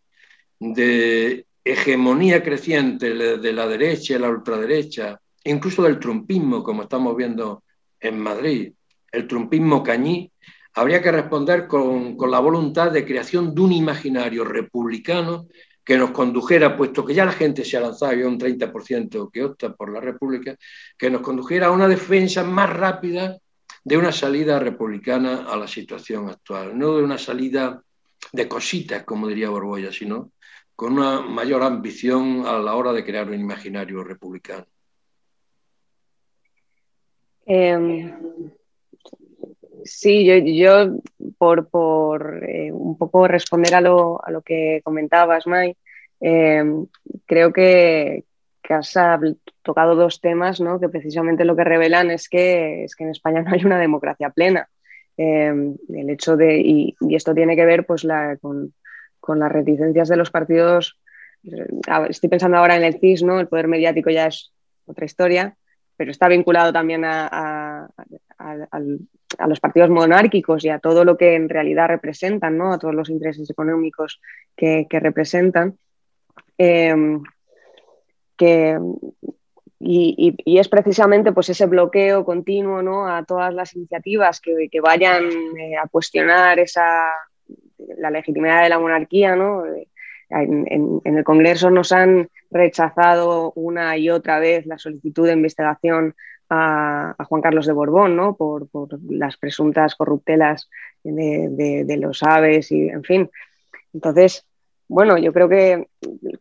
[0.59, 7.65] de hegemonía creciente de la derecha y la ultraderecha, incluso del trumpismo, como estamos viendo
[7.99, 8.73] en Madrid,
[9.11, 10.31] el trumpismo cañí,
[10.75, 15.47] habría que responder con, la voluntad de creación de un imaginario republicano
[15.85, 19.45] que nos condujera, puesto que ya la gente se ha lanzado, hay un 30% que
[19.45, 20.57] opta por la República,
[20.99, 23.39] que nos condujera a una defensa más rápida
[23.85, 27.83] de una salida republicana a la situación actual, no de una salida
[28.33, 30.33] de cositas, como diría Borbolla, sino
[30.77, 34.67] con una mayor ambición a la hora de crear un imaginario republicano.
[37.47, 38.13] Em,
[39.85, 40.25] Sí,
[40.57, 40.99] yo,
[41.39, 45.77] por, eh, un poco responder a lo, que comentabas, May,
[46.21, 46.87] em,
[47.27, 48.25] creo que,
[48.71, 48.95] has
[49.63, 50.81] tocado dos temas ¿no?
[50.81, 54.31] que precisamente lo que revelan es que, es que en España no hay una democracia
[54.31, 54.69] plena.
[55.17, 58.07] Em, el hecho de, y, esto tiene que ver pues,
[58.41, 58.73] con,
[59.33, 60.99] las reticencias de los partidos.
[61.45, 61.67] Eh,
[62.09, 63.41] estoy pensando ahora en el CIS, ¿no?
[63.41, 64.53] el poder mediático ya es
[64.87, 65.57] otra historia,
[65.97, 67.89] pero está vinculado también a,
[69.49, 72.73] los partidos monárquicos y a todo lo que en realidad representan, ¿no?
[72.73, 74.21] a todos los intereses económicos
[74.57, 75.79] que, representan.
[76.59, 77.23] Em,
[79.81, 83.09] y, es precisamente pues, ese bloqueo continuo ¿no?
[83.09, 85.25] a todas las iniciativas que, vayan
[85.59, 87.11] eh, a cuestionar esa,
[87.99, 89.37] la legitimidad de la monarquía.
[89.37, 89.65] ¿no?
[90.31, 96.15] en, el Congreso nos han rechazado una y otra vez la solicitud de investigación
[96.51, 98.37] a, Juan Carlos de Borbón, ¿no?
[98.37, 98.69] Por,
[99.09, 100.69] las presuntas corruptelas
[101.03, 103.31] de, los aves y, en fin.
[103.93, 104.47] Entonces,
[104.89, 105.89] bueno, yo creo que,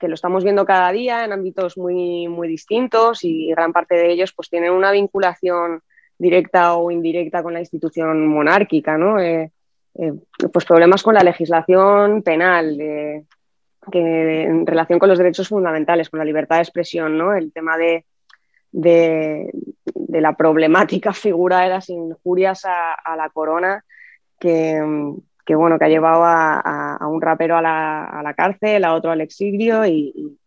[0.01, 4.33] lo estamos viendo cada día en ámbitos muy, muy distintos y gran parte de ellos
[4.33, 5.81] pues tienen una vinculación
[6.17, 9.19] directa o indirecta con la institución monárquica, ¿no?
[9.19, 9.51] Eh,
[9.95, 10.13] eh,
[10.51, 12.77] pues problemas con la legislación penal,
[13.91, 17.33] que en relación con los derechos fundamentales, con la libertad de expresión, ¿no?
[17.33, 18.05] El tema de,
[18.73, 19.51] de,
[20.21, 23.83] la problemática figura de las injurias a, la corona
[24.39, 24.81] que,
[25.55, 30.37] bueno, que ha llevado a, un rapero a la, cárcel, a otro al exilio y,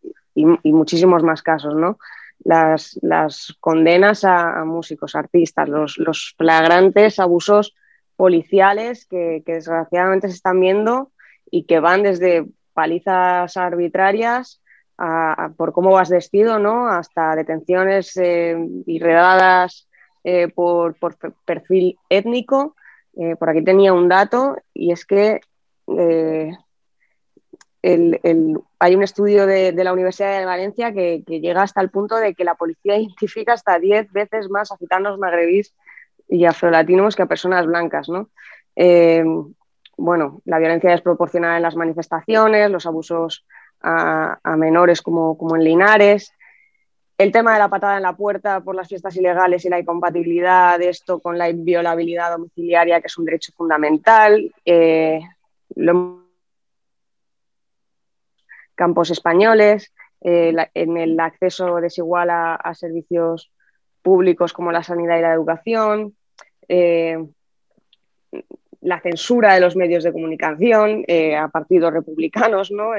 [0.65, 1.99] muchísimos más casos, ¿no?
[2.45, 7.75] Las, condenas a, músicos, artistas, los, flagrantes abusos
[8.17, 11.13] policiales que, que desgraciadamente se están viendo
[11.51, 14.61] y que van desde palizas arbitrarias
[15.57, 16.89] por cómo vas vestido, ¿no?
[16.89, 18.57] Hasta detenciones eh,
[20.25, 20.97] eh, por,
[21.45, 22.77] perfil étnico.
[23.17, 25.41] Eh, por aquí tenía un dato y es que
[28.79, 32.45] hay un estudio de, la Universidad de Valencia que, llega hasta el punto de que
[32.45, 35.75] la policía identifica hasta 10 veces más a gitanos magrebís
[36.29, 38.31] y afrolatinos que a personas blancas, ¿no?
[39.99, 43.47] bueno, la violencia desproporcionada en las manifestaciones, los abusos
[43.81, 46.33] a, menores como, como, en Linares.
[47.17, 50.79] El tema de la patada en la puerta por las fiestas ilegales y la incompatibilidad
[50.79, 54.53] de esto con la inviolabilidad domiciliaria, que es un derecho fundamental.
[54.67, 55.21] Eh,
[58.75, 63.51] campos españoles, eh, en el acceso desigual a, servicios
[64.07, 66.15] públicos como la sanidad y la educación,
[66.69, 67.19] eh,
[68.81, 71.05] la censura de los medios de comunicación
[71.37, 72.93] a partidos republicanos, ¿no?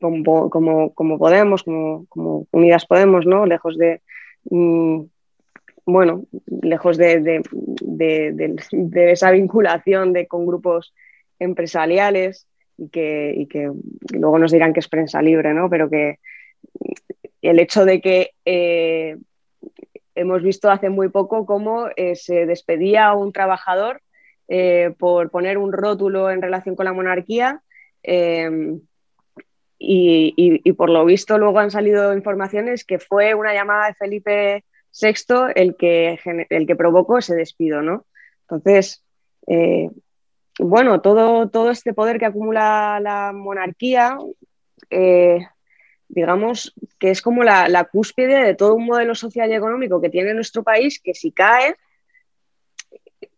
[0.00, 0.50] como,
[0.94, 3.44] como, Podemos, como, como, Unidas Podemos, ¿no?
[3.44, 4.02] Lejos de,
[4.50, 5.00] mm,
[5.86, 6.26] bueno,
[6.62, 7.42] lejos de,
[8.94, 10.94] esa vinculación de, con grupos
[11.40, 13.72] empresariales y que, que,
[14.12, 15.68] luego nos dirán que es prensa libre, ¿no?
[15.68, 16.20] Pero que
[17.42, 19.16] el hecho de que eh,
[20.18, 24.02] hemos visto hace muy poco cómo eh, se despedía a un trabajador
[24.48, 27.62] eh, por poner un rótulo en relación con la monarquía
[29.78, 34.64] y, por lo visto luego han salido informaciones que fue una llamada de Felipe
[35.00, 36.18] VI el que,
[36.50, 38.06] el que provocó ese despido, ¿no?
[38.42, 39.04] Entonces,
[39.46, 39.90] eh,
[40.58, 44.18] bueno, todo, todo este poder que acumula la monarquía,
[46.08, 50.34] digamos, que es como la, cúspide de todo un modelo social y económico que tiene
[50.34, 51.74] nuestro país, que si cae,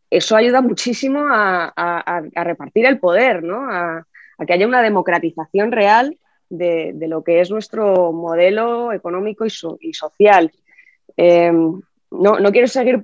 [0.08, 3.70] eso ayuda muchísimo a, repartir el poder, ¿no?
[3.70, 4.06] a,
[4.46, 6.16] que haya una democratización real
[6.48, 10.50] de, lo que es nuestro modelo económico y, social.
[11.16, 11.80] Em,
[12.10, 13.00] no, quiero seguir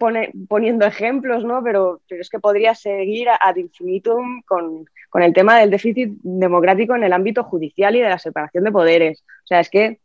[0.49, 1.63] poniendo ejemplos, ¿no?
[1.63, 4.87] pero, es que podría seguir ad infinitum con,
[5.23, 9.25] el tema del déficit democrático en el ámbito judicial y de la separación de poderes.
[9.45, 9.99] O sea, es que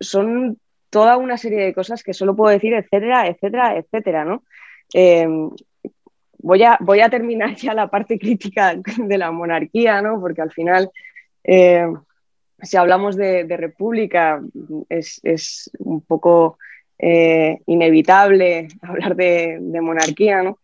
[0.00, 0.58] son
[0.90, 4.24] toda una serie de cosas que solo puedo decir, etcétera, etcétera, etcétera.
[4.24, 4.44] ¿no?
[4.92, 5.50] Em,
[6.38, 10.20] voy, a, voy a terminar ya la parte crítica de la monarquía, ¿no?
[10.20, 10.90] porque al final...
[11.44, 11.86] Eh,
[12.62, 14.42] si hablamos de, república,
[14.88, 16.58] es, un poco
[16.98, 20.58] eh, inevitable hablar de, monarquía, ¿no?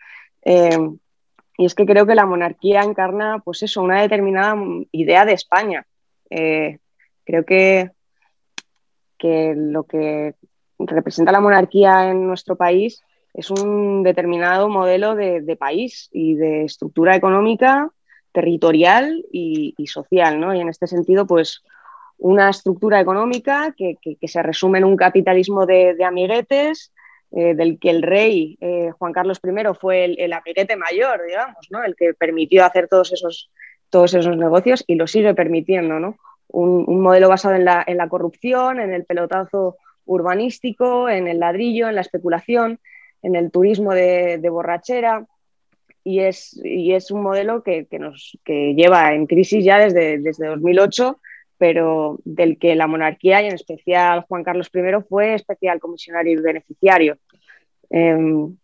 [1.59, 4.57] Y es que creo que la monarquía encarna, pues eso, una determinada
[4.92, 5.87] idea de España.
[6.31, 6.79] Eh,
[7.25, 7.90] creo que,
[9.19, 10.35] que lo que
[10.79, 13.03] representa la monarquía en nuestro país
[13.37, 17.90] es un determinado modelo de, país y de estructura económica,
[18.33, 20.55] territorial y, social, ¿no?
[20.55, 21.62] Y en este sentido, pues
[22.19, 26.95] una estructura económica que, se resume en un capitalismo de, amiguetes,
[27.38, 31.85] eh, del que el rey eh, Juan Carlos I fue el, amiguete mayor, digamos, ¿no?
[31.85, 33.51] el que permitió hacer todos esos,
[33.90, 36.01] todos esos negocios y lo sigue permitiendo.
[36.01, 36.16] ¿no?
[36.49, 41.90] Un, modelo basado en la, en la, corrupción, en el pelotazo urbanístico, en el ladrillo,
[41.90, 42.81] en la especulación,
[43.20, 45.27] en el turismo de, borrachera.
[46.05, 50.46] Y es, y es, un modelo que, nos, que lleva en crisis ya desde, desde
[50.46, 51.20] 2008
[51.59, 56.42] pero del que la monarquía y en especial Juan Carlos I fue especial comisionario y
[56.42, 57.19] beneficiario.
[57.90, 58.57] Em,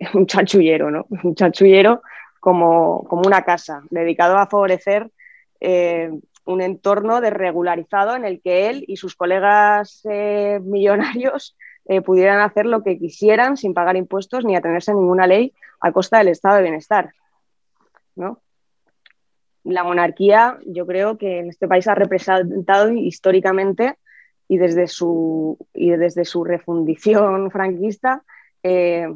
[0.14, 1.06] un chanchullero, ¿no?
[1.22, 2.02] Un chanchullero
[2.40, 5.10] como, como una casa, dedicado a favorecer
[5.60, 6.10] eh,
[6.44, 11.56] un entorno desregularizado en el que él y sus colegas eh, millonarios
[11.86, 15.92] eh, pudieran hacer lo que quisieran sin pagar impuestos ni atenerse a ninguna ley a
[15.92, 17.14] costa del estado de bienestar.
[18.14, 18.40] ¿no?
[19.64, 23.96] La monarquía yo creo que en este país ha representado históricamente
[24.46, 28.22] y desde su, y desde su refundición franquista
[28.62, 29.08] eh,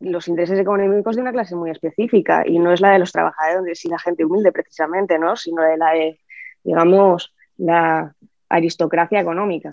[0.00, 3.84] los intereses económicos de una clase muy específica y no es la de los trabajadores
[3.84, 5.36] y la gente humilde precisamente, ¿no?
[5.36, 6.20] sino de la de,
[6.62, 8.14] digamos, la
[8.48, 9.70] aristocracia económica.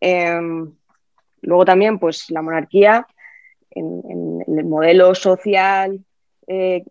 [0.00, 0.70] Em,
[1.40, 3.06] luego también, pues la monarquía
[3.70, 6.04] en, el modelo social
[6.46, 6.84] eh,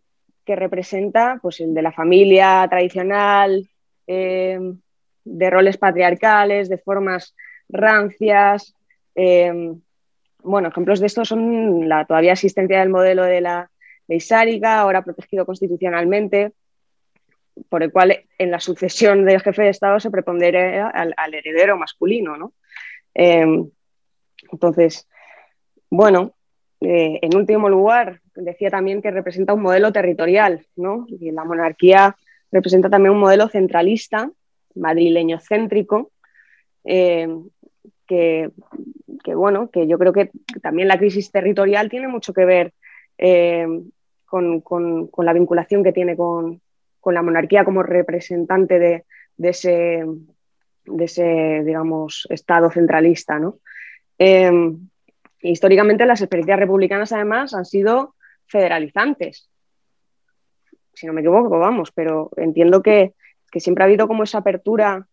[0.45, 3.69] que representa pues, el de la familia tradicional,
[4.07, 4.59] eh,
[5.23, 7.35] de roles patriarcales, de formas
[7.69, 8.75] rancias.
[9.15, 9.73] Eh,
[10.43, 13.71] bueno, ejemplos de esto son la todavía existencia del modelo de la
[14.07, 14.19] ley
[14.63, 16.51] ahora protegido constitucionalmente,
[17.69, 22.35] por el cual en la sucesión del jefe de Estado se prepondera al, heredero masculino.
[22.35, 22.53] ¿no?
[23.15, 23.45] Eh,
[24.51, 25.07] entonces,
[25.89, 26.35] bueno,
[26.81, 31.05] en último lugar, decía también que representa un modelo territorial, ¿no?
[31.07, 32.15] Y la monarquía
[32.51, 34.31] representa también un modelo centralista,
[34.75, 36.11] madrileño céntrico,
[36.83, 37.27] eh,
[38.05, 38.51] que,
[39.35, 40.29] bueno, que yo creo que
[40.61, 42.73] también la crisis territorial tiene mucho que ver
[43.17, 43.65] eh,
[44.25, 44.63] con,
[45.17, 46.61] la vinculación que tiene con,
[47.05, 49.05] la monarquía como representante de,
[49.37, 50.03] ese,
[51.65, 53.57] digamos, Estado centralista, ¿no?
[54.19, 54.51] Eh,
[55.41, 58.12] históricamente las experiencias republicanas además han sido
[58.47, 59.49] federalizantes.
[60.93, 63.13] Si no me equivoco, vamos, pero entiendo que,
[63.55, 65.07] siempre ha habido como esa apertura,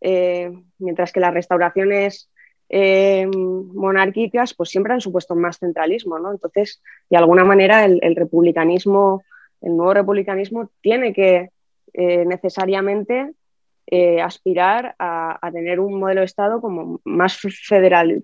[0.00, 2.30] eh, mientras que las restauraciones
[2.68, 6.32] eh, monárquicas pues siempre han supuesto más centralismo, ¿no?
[6.32, 9.22] Entonces, de alguna manera, el, republicanismo,
[9.62, 11.50] el nuevo republicanismo tiene que
[11.94, 13.32] eh, necesariamente
[14.20, 18.20] aspirar a, a, tener un modelo de Estado como más federal,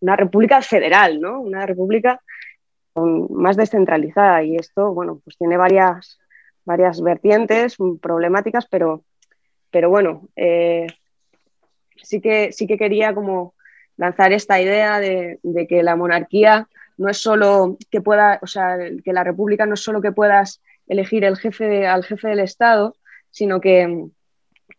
[0.00, 1.40] una república federal, ¿no?
[1.40, 2.20] Una república
[2.96, 6.18] más descentralizada y esto, bueno, pues tiene varias,
[6.64, 9.04] varias vertientes problemáticas, pero,
[9.70, 10.86] pero bueno, eh,
[12.02, 13.54] sí, que, sí que quería como
[13.96, 19.12] lanzar esta idea de, que la monarquía no es solo que pueda, o sea, que
[19.12, 22.96] la república no es solo que puedas elegir el jefe al jefe del Estado,
[23.30, 24.06] sino que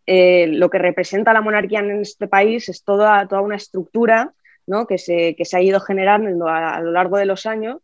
[0.05, 4.33] eh, lo que representa la monarquía en este país es toda, toda una estructura
[4.65, 4.87] ¿no?
[4.87, 7.77] que, se, que, se, ha ido generando a, lo largo de los años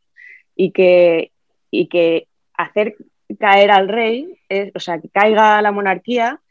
[0.56, 1.32] y que,
[1.72, 2.95] y que hacer
[3.39, 4.38] caer al rey,
[4.76, 6.41] o sea, que caiga la monarquía,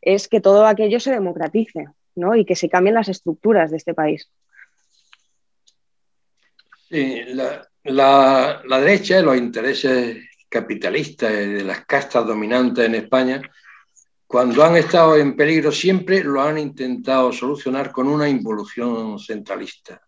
[0.00, 1.86] es que todo aquello se democratice
[2.16, 2.34] ¿no?
[2.34, 4.28] y que se cambien las estructuras de este país.
[6.88, 13.40] Sí, la, la, la derecha y los intereses capitalistas de las castas dominantes en España
[14.32, 20.00] cuando han estado en peligro, siempre lo han intentado solucionar con una involución centralista,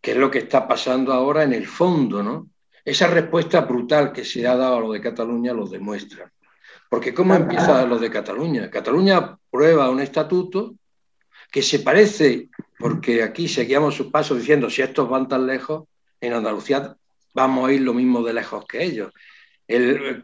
[0.00, 2.48] que es lo que está pasando ahora en el fondo, ¿no?
[2.84, 6.32] Esa respuesta brutal que se ha dado a lo de Cataluña lo demuestra.
[6.88, 8.70] Porque ¿cómo empieza lo de Cataluña?
[8.70, 10.74] Cataluña aprueba un estatuto
[11.50, 15.84] que se parece, porque aquí seguíamos sus pasos diciendo, si estos van tan lejos,
[16.20, 16.96] en Andalucía
[17.34, 19.12] vamos a ir lo mismo de lejos que ellos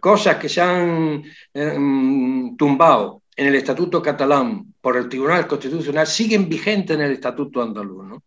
[0.00, 1.22] cosas que se han
[1.52, 7.62] em, tumbado en el Estatuto catalán por el Tribunal Constitucional siguen vigentes en el Estatuto
[7.62, 8.22] andaluz.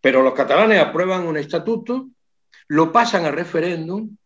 [0.00, 2.08] Pero los catalanes aprueban un estatuto,
[2.68, 4.16] lo pasan a referéndum,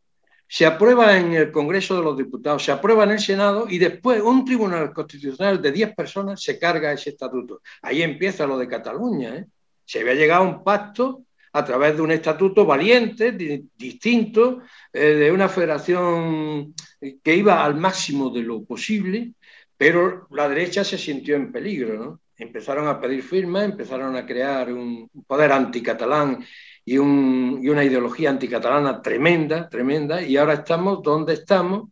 [0.47, 4.21] se aprueba en el Congreso de los Diputados, se aprueba en el Senado y después
[4.21, 7.63] un Tribunal Constitucional de 10 personas se carga ese estatuto.
[7.81, 9.37] Ahí empieza lo de Cataluña.
[9.37, 9.47] ¿eh?
[9.87, 13.33] Se había llegado a un pacto a través de un estatuto valiente,
[13.77, 14.61] distinto,
[14.93, 16.75] eh, de una federación
[17.23, 19.33] que iba al máximo de lo posible,
[19.77, 22.21] pero la derecha se sintió en peligro, ¿no?
[22.37, 26.45] Empezaron a pedir firmas, empezaron a crear un poder anticatalán
[26.85, 31.89] y, un, y una ideología anticatalana tremenda, tremenda, y ahora estamos donde estamos,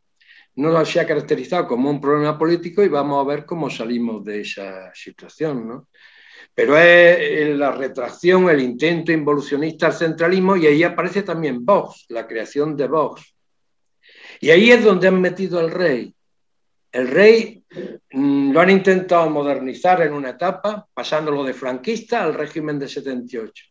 [0.57, 4.41] no se ha caracterizado como un problema político y vamos a ver cómo salimos de
[4.41, 5.88] esa situación, ¿no?
[6.55, 12.26] pero es la retracción, el intento involucionista al centralismo y ahí aparece también Vox, la
[12.26, 13.34] creación de Vox.
[14.41, 16.14] Y ahí es donde han metido al rey.
[16.93, 17.64] El rey
[18.12, 23.64] mm, lo han intentado modernizar en una etapa, pasándolo de franquista al régimen de 78.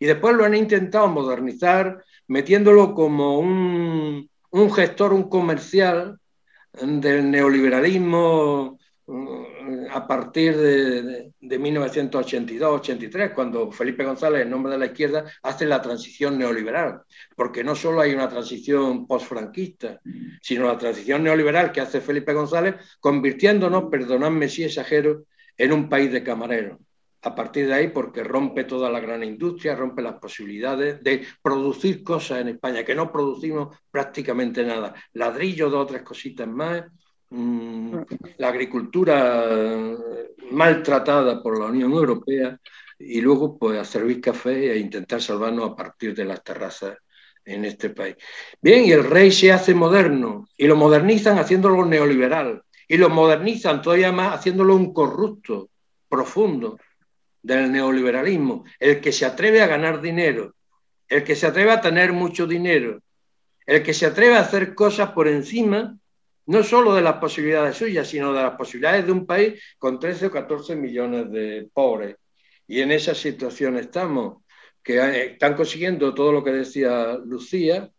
[0.00, 6.18] Y después lo han intentado modernizar, metiéndolo como un, un gestor, un comercial
[6.72, 15.66] del neoliberalismo a partir de, 1982-83, cuando Felipe González, en nombre de la izquierda, hace
[15.66, 17.02] la transición neoliberal,
[17.36, 20.00] porque no solo hay una transición postfranquista,
[20.40, 25.24] sino la transición neoliberal que hace Felipe González, convirtiéndonos, perdonadme si exagero,
[25.56, 26.78] en un país de camareros.
[27.22, 32.02] A partir de ahí, porque rompe toda la gran industria, rompe las posibilidades de producir
[32.02, 34.94] cosas en España, que no producimos prácticamente nada.
[35.14, 36.84] Ladrillo, dos o tres cositas más,
[37.30, 39.44] la agricultura
[40.50, 42.58] maltratada por la Unión Europea
[42.98, 46.96] y luego pues a servir café e intentar salvarnos a partir de las terrazas
[47.44, 48.16] en este país.
[48.60, 53.82] Bien, y el rey se hace moderno y lo modernizan haciéndolo neoliberal y lo modernizan
[53.82, 55.70] todavía más haciéndolo un corrupto
[56.08, 56.78] profundo
[57.42, 60.54] del neoliberalismo, el que se atreve a ganar dinero,
[61.08, 63.02] el que se atreve a tener mucho dinero,
[63.66, 65.98] el que se atreve a hacer cosas por encima
[66.46, 70.26] no solo de las posibilidades suyas, sino de las posibilidades de un país con 13
[70.26, 72.16] o 14 millones de pobres.
[72.66, 74.42] Y en esa situación estamos,
[74.82, 77.90] que eh, están consiguiendo todo lo que decía Lucía,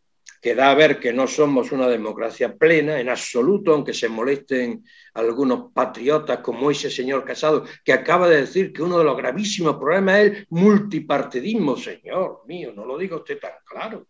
[0.42, 4.84] que da a ver que no somos una democracia plena en absoluto, aunque se molesten
[5.16, 9.78] algunos patriotas como ese señor Casado, que acaba de decir que uno de los gravísimos
[9.78, 11.78] problemas es el multipartidismo.
[11.78, 14.06] Señor mío, no lo diga usted tan claro.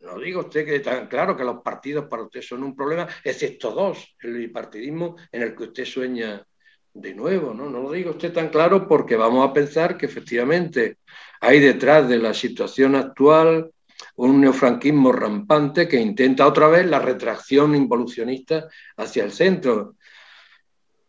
[0.00, 3.70] No digo usted que tan claro que los partidos para usted son un problema, excepto
[3.70, 6.46] dos, el bipartidismo en el que usted sueña
[6.92, 7.68] de nuevo, ¿no?
[7.68, 10.98] No lo digo usted tan claro porque vamos a pensar que efectivamente
[11.40, 13.70] hay detrás de la situación actual
[14.16, 19.96] un neofranquismo rampante que intenta otra vez la retracción involucionista hacia el centro.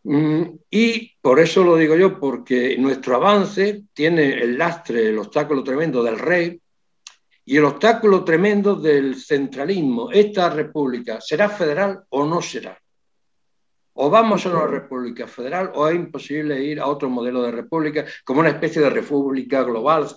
[0.04, 5.64] Mm, y por eso lo digo yo, porque nuestro avance tiene el lastre, el obstáculo
[5.64, 6.62] tremendo del rey,
[7.48, 10.12] y el obstáculo tremendo del centralismo.
[10.12, 12.78] ¿Esta república será federal o no será?
[13.94, 18.04] O vamos a una república federal o es imposible ir a otro modelo de república,
[18.26, 20.08] como una especie de república global.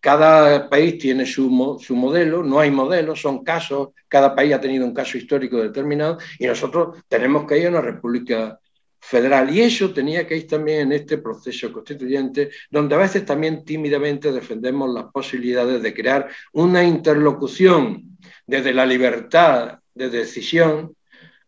[0.00, 4.84] Cada país tiene su, su modelo, no hay modelos, son casos, cada país ha tenido
[4.84, 8.58] un caso histórico determinado y nosotros tenemos que ir a una república
[9.02, 9.54] federal.
[9.54, 14.30] Y eso tenía que ir también en este proceso constituyente, donde a veces también tímidamente
[14.30, 20.96] defendemos las posibilidades de crear una interlocución desde la libertad de decisión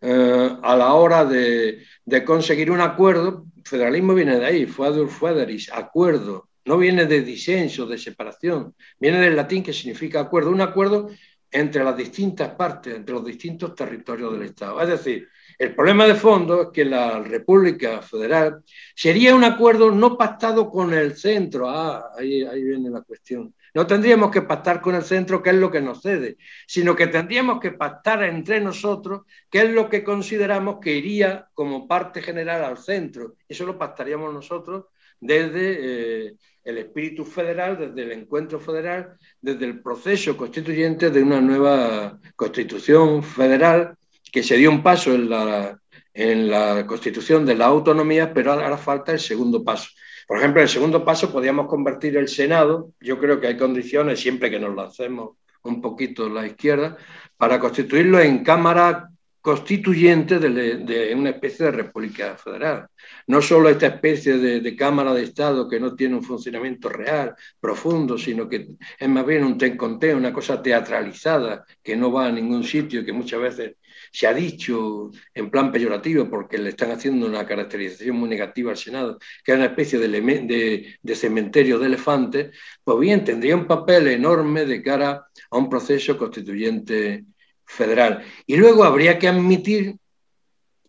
[0.01, 1.87] eh, a la hora de,
[2.27, 3.47] conseguir un acuerdo.
[3.65, 6.49] federalismo viene de ahí, Fuadur Federis, acuerdo.
[6.65, 11.11] No viene de disenso, de separación, viene del latín que significa acuerdo, un acuerdo
[11.51, 14.81] entre las distintas partes, entre los distintos territorios del Estado.
[14.81, 15.29] Es decir,
[15.65, 18.63] el problema de fondo es que la República Federal
[18.95, 21.69] sería un acuerdo no pactado con el centro.
[21.69, 23.55] Ah, ahí, ahí viene la cuestión.
[23.73, 26.37] No tendríamos que pactar con el centro, que es lo que nos cede,
[26.67, 31.89] sino que tendríamos que pactar entre nosotros, que es lo que consideramos que iría como
[31.89, 33.35] parte general al centro.
[33.49, 34.85] Eso lo pactaríamos nosotros
[35.19, 41.41] desde eh, el espíritu federal, desde el encuentro federal, desde el proceso constituyente de una
[41.41, 43.97] nueva constitución federal
[44.35, 45.79] que se dio un paso en la,
[46.13, 49.91] en la constitución de la autonomía, pero ahora falta el segundo paso.
[50.27, 54.51] Por ejemplo, el segundo paso podríamos convertir el Senado, yo creo que hay condiciones, siempre
[54.51, 56.97] que nos lancemos un poquito la izquierda,
[57.37, 59.09] para constituirlo en Cámara
[59.41, 62.89] constituyente de, una especie de república federal.
[63.29, 68.19] No solo esta especie de, Cámara de Estado que no tiene un funcionamiento real, profundo,
[68.19, 68.67] sino que
[68.99, 73.13] es más bien un tenconteo, una cosa teatralizada que no va a ningún sitio, que
[73.13, 73.77] muchas veces
[74.15, 78.77] se ha dicho en plan peyorativo porque le están haciendo una caracterización muy negativa al
[78.77, 84.67] Senado, que es una especie de, cementerio de elefantes, pues bien, tendría un papel enorme
[84.67, 87.25] de cara a un proceso constituyente
[87.65, 88.23] federal.
[88.47, 89.97] Y luego habría que admitir,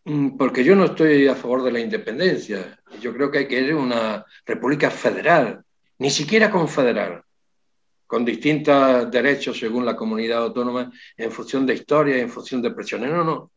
[0.04, 3.60] mm, porque yo no estoy a favor de la independencia, yo creo que hay que
[3.60, 5.64] ir a una república federal,
[5.98, 7.24] ni siquiera confederal,
[8.08, 13.10] con distintos derechos según la comunidad autónoma en función de historia en función de presiones.
[13.12, 13.52] No, no.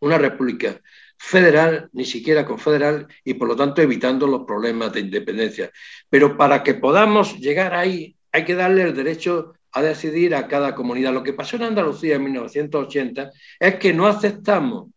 [0.00, 0.80] Una república
[1.16, 5.70] federal, ni siquiera confederal, y por lo tanto evitando los problemas de independencia.
[6.08, 10.74] Pero para que podamos llegar ahí, hay que darle el derecho a decidir a cada
[10.74, 11.12] comunidad.
[11.12, 14.88] Lo que pasó en Andalucía en 1980 es que no aceptamos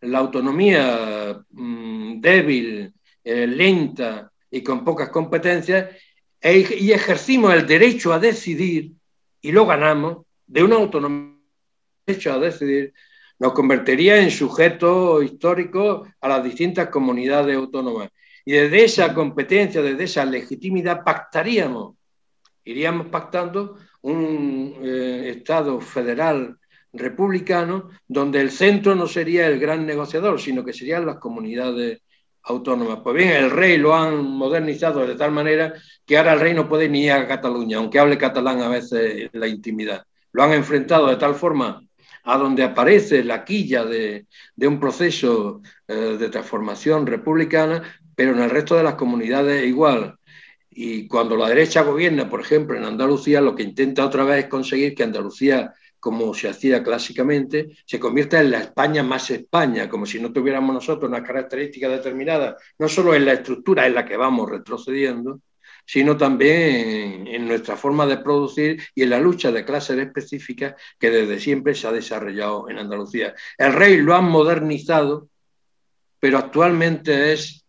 [0.00, 5.90] la autonomía mm, débil, eh, lenta y con pocas competencias
[6.42, 8.92] y ejercimos el derecho a decidir
[9.40, 11.36] y lo ganamos de una autonomía
[12.06, 12.92] derecho a decidir
[13.38, 18.10] nos convertiría en sujeto histórico a las distintas comunidades autónomas.
[18.44, 21.96] Y desde esa competencia, desde esa legitimidad, pactaríamos,
[22.64, 26.58] iríamos pactando un eh, Estado federal
[26.92, 32.00] republicano donde el centro no sería el gran negociador, sino que serían las comunidades
[32.46, 33.00] autónomas.
[33.02, 35.74] Pues bien, el rey lo han modernizado de tal manera
[36.04, 39.28] que ahora el rey no puede ni ir a Cataluña, aunque hable catalán a veces
[39.32, 40.04] en la intimidad.
[40.32, 41.82] Lo han enfrentado de tal forma
[42.24, 44.26] a donde aparece la quilla de,
[44.56, 47.82] un proceso eh, de transformación republicana,
[48.14, 50.18] pero en el resto de las comunidades igual.
[50.70, 54.50] Y cuando la derecha gobierna, por ejemplo, en Andalucía, lo que intenta otra vez es
[54.50, 60.06] conseguir que Andalucía, como se hacía clásicamente, se convierta en la España más España, como
[60.06, 64.16] si no tuviéramos nosotros una característica determinada, no solo en la estructura en la que
[64.16, 65.40] vamos retrocediendo,
[65.84, 71.10] sino también en, nuestra forma de producir y en la lucha de clases específicas que
[71.10, 73.34] desde siempre se ha desarrollado en Andalucía.
[73.56, 75.28] El rey lo han modernizado,
[76.18, 77.62] pero actualmente es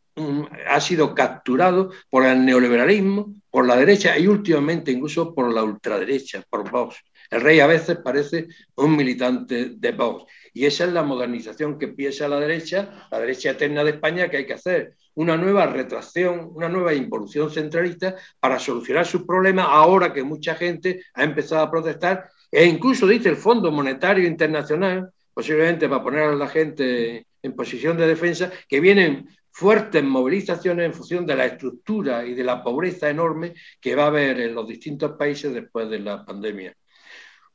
[0.68, 6.44] ha sido capturado por el neoliberalismo, por la derecha y últimamente incluso por la ultraderecha,
[6.50, 6.98] por Vox.
[7.30, 10.26] El rey a veces parece un militante de Vox.
[10.54, 14.38] Y esa es la modernización que piensa la derecha, la derecha eterna de España, que
[14.38, 14.96] hay que hacer.
[15.16, 21.04] Una nueva retracción, una nueva involución centralista para solucionar sus problemas ahora que mucha gente
[21.14, 22.30] ha empezado a protestar.
[22.52, 27.98] E incluso dice el Fondo Monetario Internacional, posiblemente para poner a la gente en posición
[27.98, 33.10] de defensa, que vienen fuertes movilizaciones en función de la estructura y de la pobreza
[33.10, 36.76] enorme que va a haber en los distintos países después de la pandemia.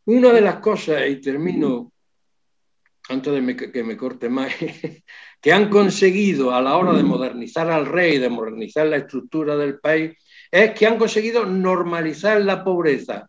[0.05, 1.93] Una de las cosas, y termino
[3.09, 4.53] antes de que me corte más,
[5.41, 9.79] que han conseguido a la hora de modernizar al rey, de modernizar la estructura del
[9.81, 10.17] país,
[10.51, 13.29] es que han conseguido normalizar la pobreza.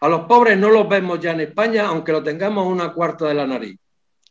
[0.00, 3.34] A los pobres no los vemos ya en España, aunque lo tengamos una cuarta de
[3.34, 3.78] la nariz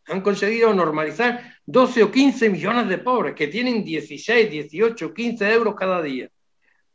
[0.07, 5.75] han conseguido normalizar 12 o 15 millones de pobres que tienen 16, 18, 15 euros
[5.75, 6.29] cada día.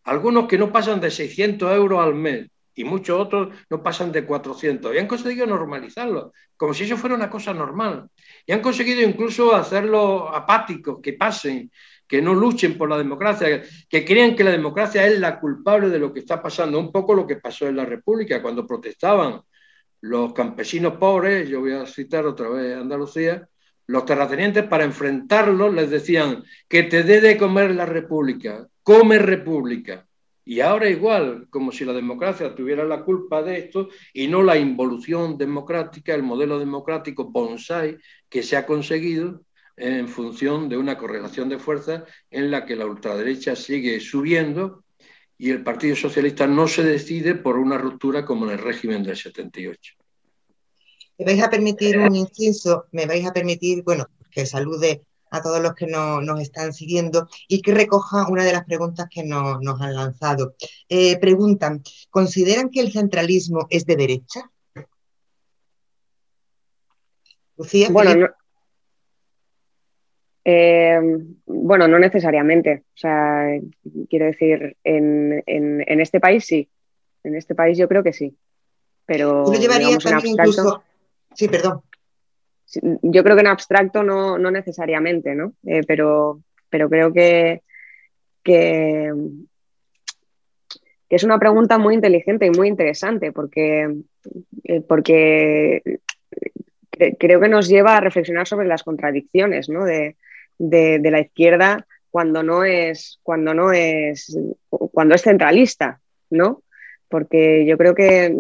[0.05, 4.25] Algunos que no pasan de 600 euros al mes y muchos otros no pasan de
[4.25, 4.95] 400.
[4.95, 8.09] Y han conseguido normalizarlo, como si eso fuera una cosa normal.
[8.47, 11.71] Y han conseguido incluso hacerlo apáticos, que pasen,
[12.07, 15.99] que no luchen por la democracia, que crean que la democracia es la culpable de
[15.99, 16.79] lo que está pasando.
[16.79, 19.41] Un poco lo que pasó en la República cuando protestaban
[20.03, 23.47] los campesinos pobres, yo voy a citar otra vez Andalucía,
[23.87, 30.07] los terratenientes para enfrentarlos les decían que te dé de comer la república, come república.
[30.51, 34.59] Y ahora igual, como si la democracia tuviera la culpa de esto y no la
[34.59, 37.99] involución democrática, el modelo democrático bonsai
[38.29, 39.43] que se ha conseguido
[39.77, 44.83] en función de una correlación de fuerzas en la que la ultraderecha sigue subiendo
[45.39, 49.17] y el Partido Socialista no se decide por una ruptura como en el régimen del
[49.17, 49.95] 78.
[51.17, 55.61] Me vais a permitir un inciso, me vais a permitir, bueno, que salude a todos
[55.61, 59.95] los que nos están siguiendo y que recoja una de las preguntas que nos han
[59.95, 60.55] lanzado.
[60.89, 64.51] Eh, preguntan, ¿consideran que el centralismo es de derecha?
[67.57, 67.89] Lucía.
[67.91, 68.29] Bueno,
[70.45, 70.99] eh,
[71.47, 72.85] bueno, no necesariamente.
[72.89, 73.47] O sea,
[74.09, 75.43] quiero decir, en,
[76.01, 76.69] este país sí.
[77.23, 78.37] En este país yo creo que sí.
[79.07, 79.45] Pero.
[79.53, 80.83] llevaría también incluso.
[81.35, 81.83] Sí, perdón.
[83.03, 85.55] Yo creo que en abstracto no, necesariamente, ¿no?
[85.67, 87.63] Eh, pero, pero creo que,
[88.43, 89.13] que,
[91.09, 93.93] es una pregunta muy inteligente y muy interesante porque,
[94.65, 95.83] eh, porque
[97.19, 100.17] creo que nos lleva a reflexionar sobre las contradicciones de,
[100.59, 104.37] la izquierda cuando no es, cuando no es,
[104.69, 106.01] cuando es centralista,
[106.31, 106.63] ¿no?
[107.09, 108.33] Porque yo creo que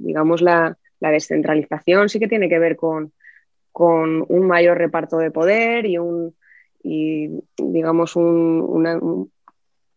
[0.00, 3.12] digamos la, descentralización sí que tiene que ver con,
[3.78, 6.34] con un mayor reparto de poder y un
[6.82, 9.30] digamos un,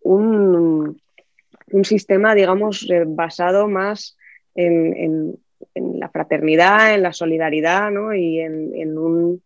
[0.03, 0.95] un,
[1.83, 4.19] sistema digamos eh, basado más
[4.53, 5.35] en,
[5.73, 8.13] en la fraternidad, en la solidaridad ¿no?
[8.13, 9.41] y en, un,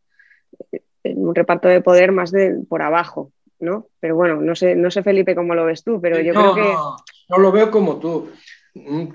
[1.03, 3.31] un, reparto de poder más de por abajo.
[3.61, 3.88] ¿no?
[4.01, 6.73] Pero bueno, no sé, no sé Felipe cómo lo ves tú, pero yo creo que...
[7.29, 8.29] No, lo veo como tú.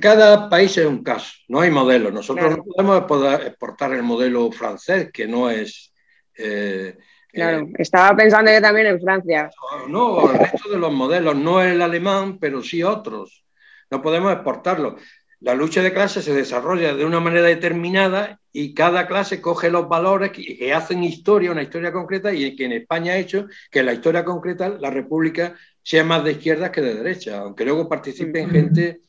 [0.00, 2.10] Cada país es un caso, no hay modelo.
[2.10, 5.92] Nosotros no podemos exportar el modelo francés, que no es...
[6.36, 6.96] Eh,
[7.28, 9.50] claro, eh, estaba pensando yo también en Francia.
[9.88, 13.44] No, el resto de los modelos, no el alemán, pero sí otros.
[13.90, 14.96] No podemos exportarlo
[15.40, 19.88] la lucha de clases se desarrolla de una manera determinada y cada clase coge los
[19.88, 23.94] valores que, hacen historia, una historia concreta, y que en España ha hecho que la
[23.94, 29.00] historia concreta, la República, sea más de izquierda que de derecha, aunque luego participen gente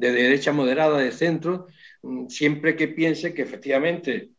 [0.00, 1.66] de derecha moderada, de centro,
[2.02, 4.30] mm, siempre que piense que efectivamente,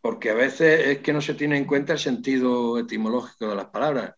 [0.00, 3.66] porque a veces es que no se tiene en cuenta el sentido etimológico de las
[3.66, 4.14] palabras.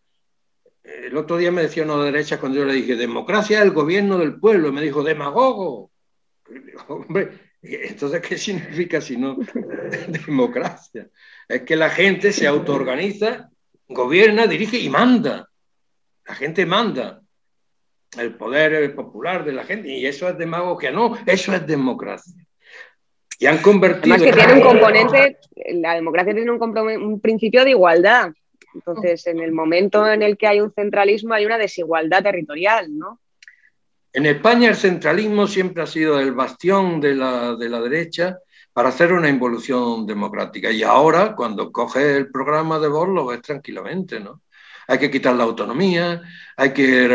[0.82, 3.72] El otro día me decía uno de derecha cuando yo le dije, democracia es el
[3.72, 5.90] gobierno del pueblo, me dijo, demagogo.
[6.88, 9.36] Hombre, entonces, ¿qué significa si no
[10.26, 11.08] democracia?
[11.48, 13.50] Es que la gente se autoorganiza,
[13.88, 15.48] gobierna, dirige y manda.
[16.24, 17.22] La gente manda.
[18.18, 19.88] El poder popular de la gente.
[19.88, 20.90] Y eso es demagogia.
[20.90, 22.34] No, eso es democracia.
[23.38, 24.14] Y han convertido.
[24.14, 25.38] Además, que tiene un componente,
[25.74, 28.30] la democracia tiene un, un principio de igualdad.
[28.74, 33.20] Entonces, en el momento en el que hay un centralismo, hay una desigualdad territorial, ¿no?
[34.12, 38.38] En España el centralismo siempre ha sido el bastión de la, derecha
[38.72, 40.70] para hacer una involución democrática.
[40.70, 44.40] Y ahora, cuando coge el programa de Vox, lo ves tranquilamente, ¿no?
[44.88, 46.22] Hay que quitar la autonomía,
[46.56, 47.06] hay que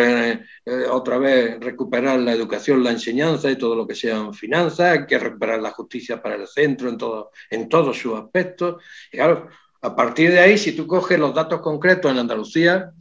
[0.66, 5.06] eh, otra vez recuperar la educación, la enseñanza y todo lo que sean finanzas, hay
[5.06, 8.84] que recuperar la justicia para el centro en, todo, en todos sus aspectos.
[9.12, 9.50] Y claro,
[9.82, 12.92] a partir de ahí, si tú coges los datos concretos en Andalucía,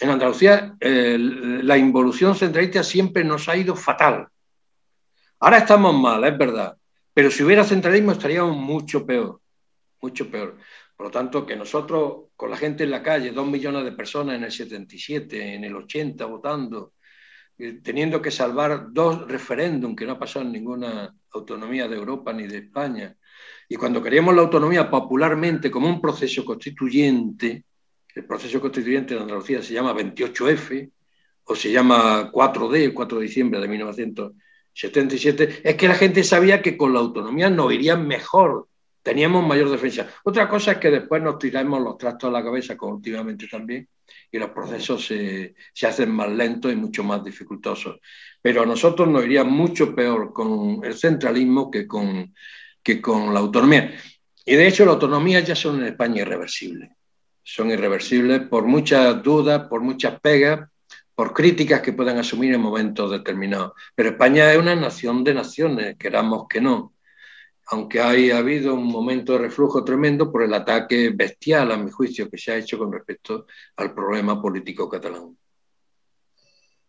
[0.00, 4.26] en Andalucía la involución centralista siempre nos ha ido fatal.
[5.40, 6.76] Ahora estamos mal, es verdad,
[7.12, 9.40] pero si hubiera centralismo estaríamos mucho peor,
[10.00, 10.56] mucho peor.
[11.04, 14.36] Por lo tanto, que nosotros, con la gente en la calle, dos millones de personas
[14.36, 16.94] en el 77, en el 80 votando,
[17.58, 22.32] eh, teniendo que salvar dos referéndums que no ha pasado en ninguna autonomía de Europa
[22.32, 23.14] ni de España,
[23.68, 27.66] y cuando queríamos la autonomía popularmente como un proceso constituyente,
[28.14, 30.90] el proceso constituyente de Andalucía se llama 28F
[31.44, 36.62] o se llama 4D, el 4 de diciembre de 1977, es que la gente sabía
[36.62, 38.68] que con la autonomía nos irían mejor,
[39.04, 40.08] teníamos mayor defensa.
[40.24, 43.88] Otra cosa es que después nos tiramos los trastos a la cabeza, como últimamente también,
[44.32, 48.00] y los procesos se, se hacen más lentos y mucho más dificultosos.
[48.42, 52.34] Pero a nosotros nos iría mucho peor con el centralismo que con,
[52.82, 53.94] que con la autonomía.
[54.44, 56.90] Y de hecho, las autonomías ya son en España irreversibles
[57.44, 60.68] son irreversibles por muchas dudas, por muchas pegas,
[61.14, 63.72] por críticas que puedan asumir en momentos determinados.
[63.94, 66.94] Pero España es una nación de naciones, queramos que no.
[67.66, 72.30] Aunque haya habido un momento de reflujo tremendo por el ataque bestial, a mi juicio,
[72.30, 73.46] que se ha hecho con respecto
[73.76, 75.36] al problema político catalán.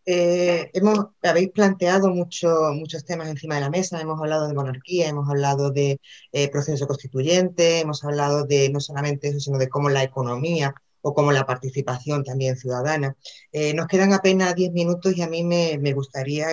[0.08, 5.28] Eh, hemos, habéis planteado muchos temas encima de la mesa, hemos hablado de monarquía, hemos
[5.28, 6.00] hablado de
[6.32, 11.14] eh, proceso constituyente, hemos hablado de no solamente eso, sino de cómo la economía o
[11.14, 13.16] cómo la participación también ciudadana.
[13.52, 16.48] Eh, nos quedan apenas 10 minutos y a mí me, gustaría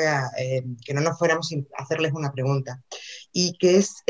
[0.84, 2.82] que no nos fuéramos sin hacerles una pregunta,
[3.32, 4.02] y que es,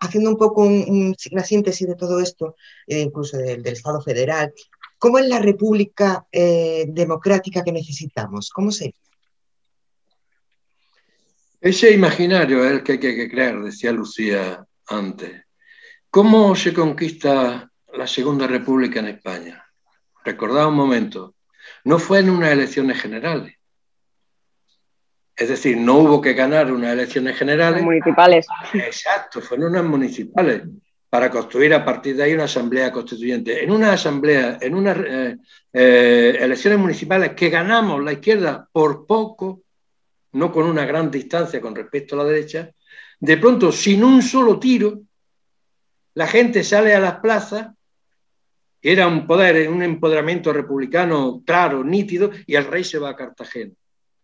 [0.00, 2.56] haciendo un poco una síntesis de todo esto,
[2.86, 4.52] incluso del, del Estado federal,
[4.98, 8.50] ¿Cómo es la república eh, democrática que necesitamos?
[8.50, 8.94] ¿Cómo se?
[11.60, 15.44] Ese imaginario es el que hay que creer, decía Lucía antes.
[16.10, 19.64] ¿Cómo se conquista la Segunda República en España?
[20.24, 21.34] Recordad un momento,
[21.84, 23.54] no fue en unas elecciones generales.
[25.38, 27.80] Es decir, no hubo que ganar unas elecciones generales.
[27.82, 28.46] Municipales.
[28.74, 30.62] Exacto, fueron unas municipales
[31.08, 33.62] para construir a partir de ahí una asamblea constituyente.
[33.62, 35.36] En una asamblea, en unas eh,
[35.72, 39.62] eh, elecciones municipales que ganamos la izquierda por poco,
[40.32, 42.70] no con una gran distancia con respecto a la derecha,
[43.20, 45.00] de pronto, sin un solo tiro,
[46.14, 47.68] la gente sale a las plazas,
[48.82, 53.72] era un poder, un empoderamiento republicano claro, nítido, y el rey se va a Cartagena.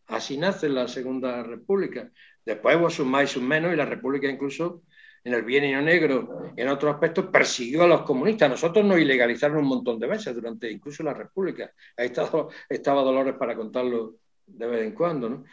[0.06, 2.10] Así nace la Segunda República.
[2.44, 4.82] Después hubo sus más y sus menos, y la República incluso
[5.24, 8.50] en el bienio negro, en otros aspectos, persiguió a los comunistas.
[8.50, 11.72] Nosotros nos ilegalizaron un montón de veces durante incluso la República.
[11.96, 15.30] Ahí estaba, estaba Dolores para contarlo de vez en cuando.
[15.30, 15.44] ¿no?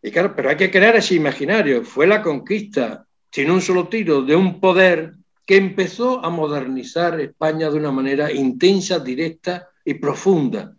[0.00, 1.84] Y claro, pero hay que crear ese imaginario.
[1.84, 5.14] Fue la conquista, sin un solo tiro, de un poder
[5.46, 10.74] que empezó a modernizar España de una manera intensa, directa y profunda.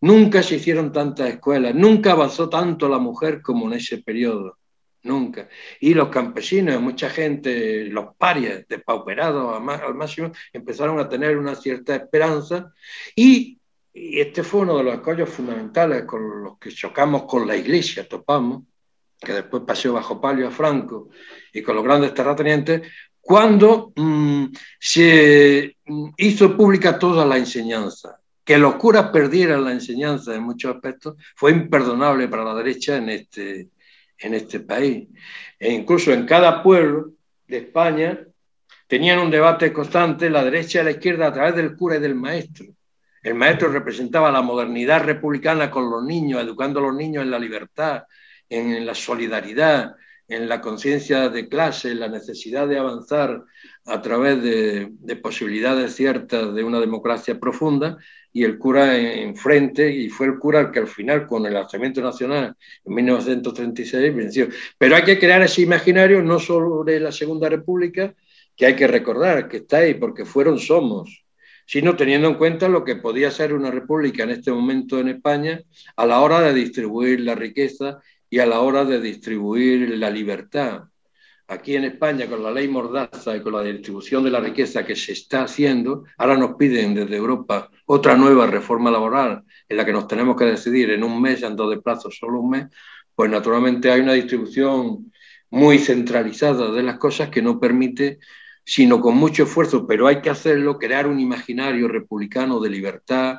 [0.00, 4.58] Nunca se hicieron tantas escuelas, nunca avanzó tanto la mujer como en ese periodo
[5.02, 5.48] nunca.
[5.80, 11.96] Y los campesinos, mucha gente, los parias, despauperados al máximo, empezaron a tener una cierta
[11.96, 12.72] esperanza
[13.16, 13.56] y,
[13.92, 18.62] este fue uno de los escollos fundamentales con los que chocamos con la iglesia, topamos,
[19.18, 21.08] que después pasó bajo palio a Franco
[21.52, 22.82] y con los grandes terratenientes,
[23.20, 24.44] cuando mm,
[24.78, 25.76] se
[26.16, 28.17] hizo pública toda la enseñanza.
[28.48, 33.10] Que los curas perdieran la enseñanza en muchos aspectos fue imperdonable para la derecha en
[33.10, 33.68] este,
[34.16, 35.06] en este país.
[35.58, 37.10] E incluso en cada pueblo
[37.46, 38.18] de España
[38.86, 42.14] tenían un debate constante la derecha y la izquierda a través del cura y del
[42.14, 42.64] maestro.
[43.22, 47.38] El maestro representaba la modernidad republicana con los niños, educando a los niños en la
[47.38, 48.04] libertad,
[48.48, 49.94] en la solidaridad,
[50.26, 53.44] en la conciencia de clase, en la necesidad de avanzar
[53.84, 57.98] a través de, de, posibilidades ciertas de una democracia profunda,
[58.38, 62.00] y el cura enfrente, y fue el cura el que al final, con el alzamiento
[62.00, 64.48] nacional en 1936, venció.
[64.78, 68.14] Pero hay que crear ese imaginario no solo de la Segunda República,
[68.56, 71.24] que hay que recordar que está ahí, porque fueron somos,
[71.66, 75.60] sino teniendo en cuenta lo que podía ser una república en este momento en España
[75.96, 77.98] a la hora de distribuir la riqueza
[78.30, 80.84] y a la hora de distribuir la libertad
[81.48, 84.94] aquí en España con la ley Mordaza y con la distribución de la riqueza que
[84.94, 89.92] se está haciendo, ahora nos piden desde Europa otra nueva reforma laboral en la que
[89.92, 92.66] nos tenemos que decidir en un mes, en dos de plazo, solo un mes,
[93.14, 95.10] pues naturalmente hay una distribución
[95.50, 98.18] muy centralizada de las cosas que no permite,
[98.62, 103.38] sino con mucho esfuerzo, pero hay que hacerlo, crear un imaginario republicano de libertad,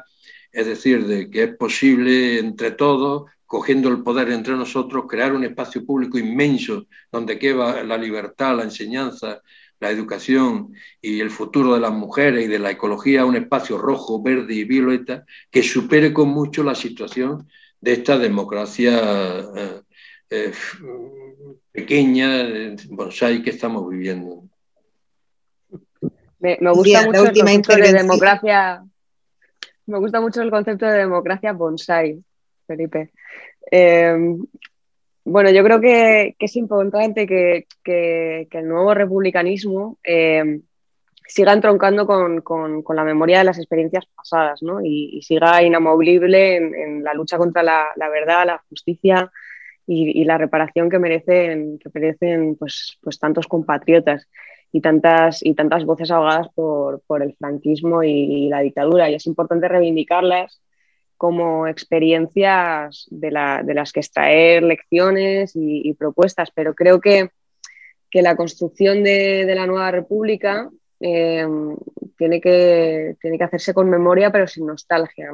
[0.52, 5.44] es decir, de que es posible entre todos cogiendo el poder entre nosotros, crear un
[5.44, 9.42] espacio público inmenso donde queda la libertad, la enseñanza,
[9.80, 10.72] la educación
[11.02, 14.66] y el futuro de las mujeres y de la ecología, un espacio rojo, verde y
[14.66, 17.50] violeta que supere con mucho la situación
[17.82, 19.82] de esta democracia eh,
[20.30, 20.54] eh,
[21.72, 22.46] pequeña,
[22.90, 24.44] bonsai que estamos viviendo.
[26.38, 28.86] Me, gusta mucho el concepto de democracia.
[29.88, 32.24] Me gusta mucho el concepto de democracia bonsai,
[32.70, 33.12] Felipe.
[33.72, 34.46] Em,
[35.26, 37.66] bueno, yo creo que, es importante que,
[38.52, 40.62] el nuevo republicanismo em,
[41.28, 42.44] siga entroncando con,
[42.96, 44.82] la memoria de las experiencias pasadas ¿no?
[44.84, 49.32] y, siga inamovible en, la lucha contra la, verdad, la justicia
[49.88, 54.28] y, la reparación que merecen, que merecen pues, pues tantos compatriotas
[54.72, 59.10] y tantas, y tantas voces ahogadas por, por el franquismo y, la dictadura.
[59.10, 60.62] Y es importante reivindicarlas
[61.20, 67.32] como experiencias de, las que extraer lecciones y, propuestas, pero creo que,
[68.14, 70.70] la construcción de, la nueva república
[71.02, 71.46] eh,
[72.18, 75.34] tiene, que, tiene que hacerse con memoria pero sin nostalgia.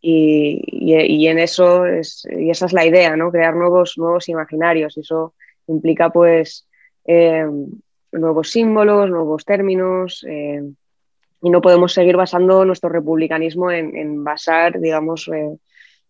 [0.00, 3.32] Y, en eso es, y esa es la idea, ¿no?
[3.32, 4.96] crear nuevos, nuevos imaginarios.
[4.96, 5.34] Y eso
[5.66, 6.68] implica pues
[7.04, 7.44] eh,
[8.12, 10.24] nuevos símbolos, nuevos términos.
[10.28, 10.62] Eh,
[11.40, 15.56] y no podemos seguir basando nuestro republicanismo en, basar, digamos, eh,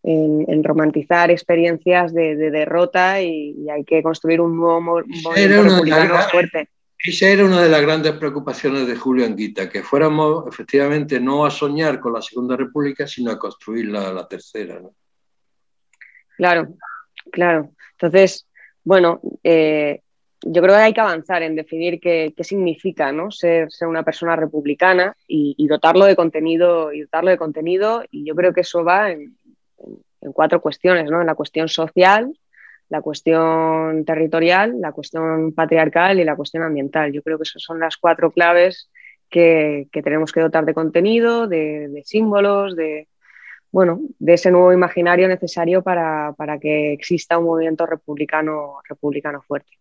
[0.02, 6.68] en, romantizar experiencias de, derrota y, hay que construir un nuevo movimiento republicano fuerte.
[6.98, 11.50] Esa era una de las grandes preocupaciones de Julio Anguita, que fuéramos efectivamente no a
[11.50, 14.80] soñar con la Segunda República, sino a construir la, tercera.
[16.36, 16.74] Claro,
[17.30, 17.70] claro.
[17.92, 18.48] Entonces,
[18.82, 20.00] bueno, eh,
[20.42, 23.30] yo creo que hay que avanzar en definir qué, significa ¿no?
[23.30, 28.52] ser, una persona republicana y, dotarlo de contenido y dotarlo de contenido y yo creo
[28.52, 29.36] que eso va en,
[30.32, 31.20] cuatro cuestiones, ¿no?
[31.20, 32.32] En la cuestión social,
[32.88, 37.12] la cuestión territorial, la cuestión patriarcal y la cuestión ambiental.
[37.12, 38.90] Yo creo que esas son las cuatro claves
[39.30, 43.08] que, tenemos que dotar de contenido, de, símbolos, de,
[43.70, 49.78] bueno, de ese nuevo imaginario necesario para, para que exista un movimiento republicano, republicano fuerte.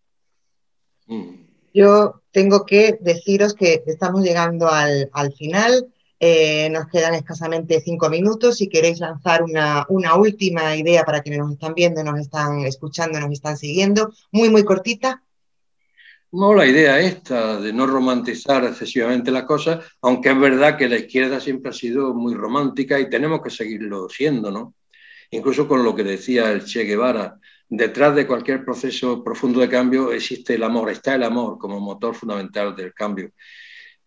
[1.74, 5.88] Yo tengo que deciros que estamos llegando al, final.
[6.20, 8.56] Eh, nos quedan escasamente cinco minutos.
[8.56, 9.86] Si queréis lanzar una,
[10.16, 14.64] última idea para quienes nos están viendo, nos están escuchando, nos están siguiendo, muy, muy
[14.64, 15.22] cortita.
[16.30, 20.96] No, la idea esta de no romantizar excesivamente las cosas, aunque es verdad que la
[20.96, 24.74] izquierda siempre ha sido muy romántica y tenemos que seguirlo siendo, ¿no?
[25.30, 27.38] Incluso con lo que decía el Che Guevara,
[27.68, 32.14] detrás de cualquier proceso profundo de cambio existe el amor, está el amor como motor
[32.14, 33.30] fundamental del cambio.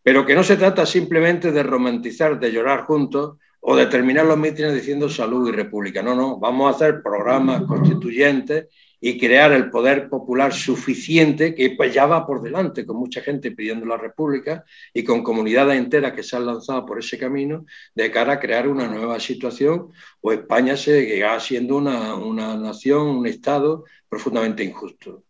[0.03, 4.37] Pero que no se trata simplemente de romantizar, de llorar juntos o de terminar los
[4.37, 6.01] mítines diciendo salud y república.
[6.01, 8.67] No, no, vamos a hacer programas constituyentes
[9.03, 13.51] y crear el poder popular suficiente que pues ya va por delante, con mucha gente
[13.51, 18.11] pidiendo la república y con comunidades enteras que se han lanzado por ese camino de
[18.11, 19.89] cara a crear una nueva situación
[20.21, 25.23] o España seguirá siendo una, una nación, un Estado profundamente injusto.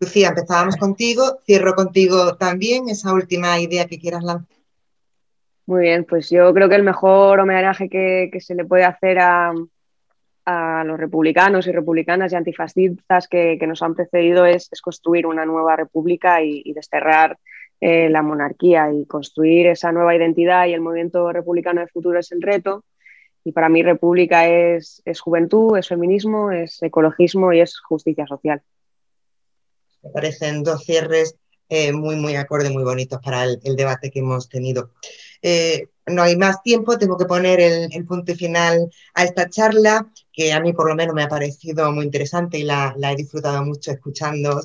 [0.00, 4.56] Lucía, empezábamos contigo, cierro contigo también esa última idea que quieras lanzar.
[5.66, 9.18] Muy bien, pues yo creo que el mejor homenaje que, que se le puede hacer
[9.18, 9.52] a,
[10.50, 15.76] a los republicanos y republicanas y antifascistas que, nos han precedido es, construir una nueva
[15.76, 17.38] república y, desterrar
[17.80, 22.32] eh, la monarquía y construir esa nueva identidad y el movimiento republicano de futuro es
[22.32, 22.84] el reto.
[23.44, 28.60] Y para mí república es, juventud, es feminismo, es ecologismo y es justicia social.
[30.02, 31.36] Me parecen dos cierres
[31.68, 34.90] eh, muy, muy acordes, muy bonitos para el, debate que hemos tenido.
[35.40, 40.52] Eh, no hay más tiempo, tengo que poner el, punto final a esta charla, que
[40.52, 43.90] a mí por lo menos me ha parecido muy interesante y la, he disfrutado mucho
[43.90, 44.60] escuchando.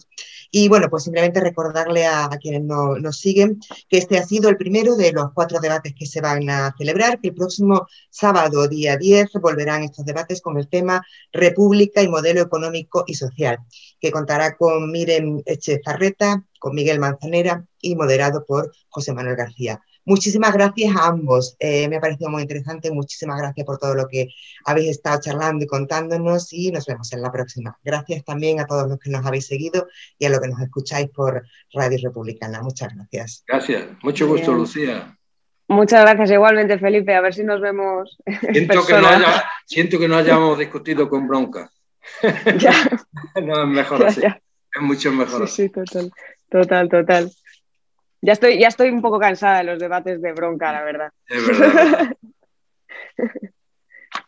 [0.52, 4.96] Y bueno, pues simplemente recordarle a, quienes nos siguen que este ha sido el primero
[4.96, 9.32] de los cuatro debates que se van a celebrar, que el próximo sábado, día 10,
[9.42, 13.60] volverán estos debates con el tema República y modelo económico y social,
[14.00, 19.82] que contará con Miren Echezarreta, con Miguel Manzanera y moderado por José Manuel García.
[20.06, 21.56] Muchísimas gracias a ambos.
[21.60, 22.92] Eh, me ha parecido muy interesante.
[22.92, 24.30] Muchísimas gracias por todo lo que
[24.64, 27.78] habéis estado charlando y contándonos y nos vemos en la próxima.
[27.84, 29.88] Gracias también a todos los que nos habéis seguido
[30.20, 31.44] y a los que nos escucháis por
[31.74, 32.62] Radio Republicana.
[32.62, 33.44] Muchas gracias.
[33.48, 33.88] Gracias.
[34.04, 35.18] Mucho gusto, Lucía.
[35.68, 37.16] Muchas gracias igualmente, Felipe.
[37.16, 38.18] A ver si nos vemos.
[38.52, 39.10] Siento, que no,
[39.66, 41.72] siento que no hayamos discutido con bronca.
[42.60, 42.74] Ya.
[43.42, 44.22] no, es mejor así.
[44.24, 45.64] Es mucho mejor así.
[45.64, 46.12] Sí, total,
[46.50, 47.32] total, total.
[48.22, 51.12] Ya estoy, ya estoy un poco cansada de los debates de bronca, la verdad.
[51.28, 52.16] Es verdad.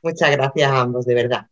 [0.03, 1.47] Muchas gracias a ambos, de verdad.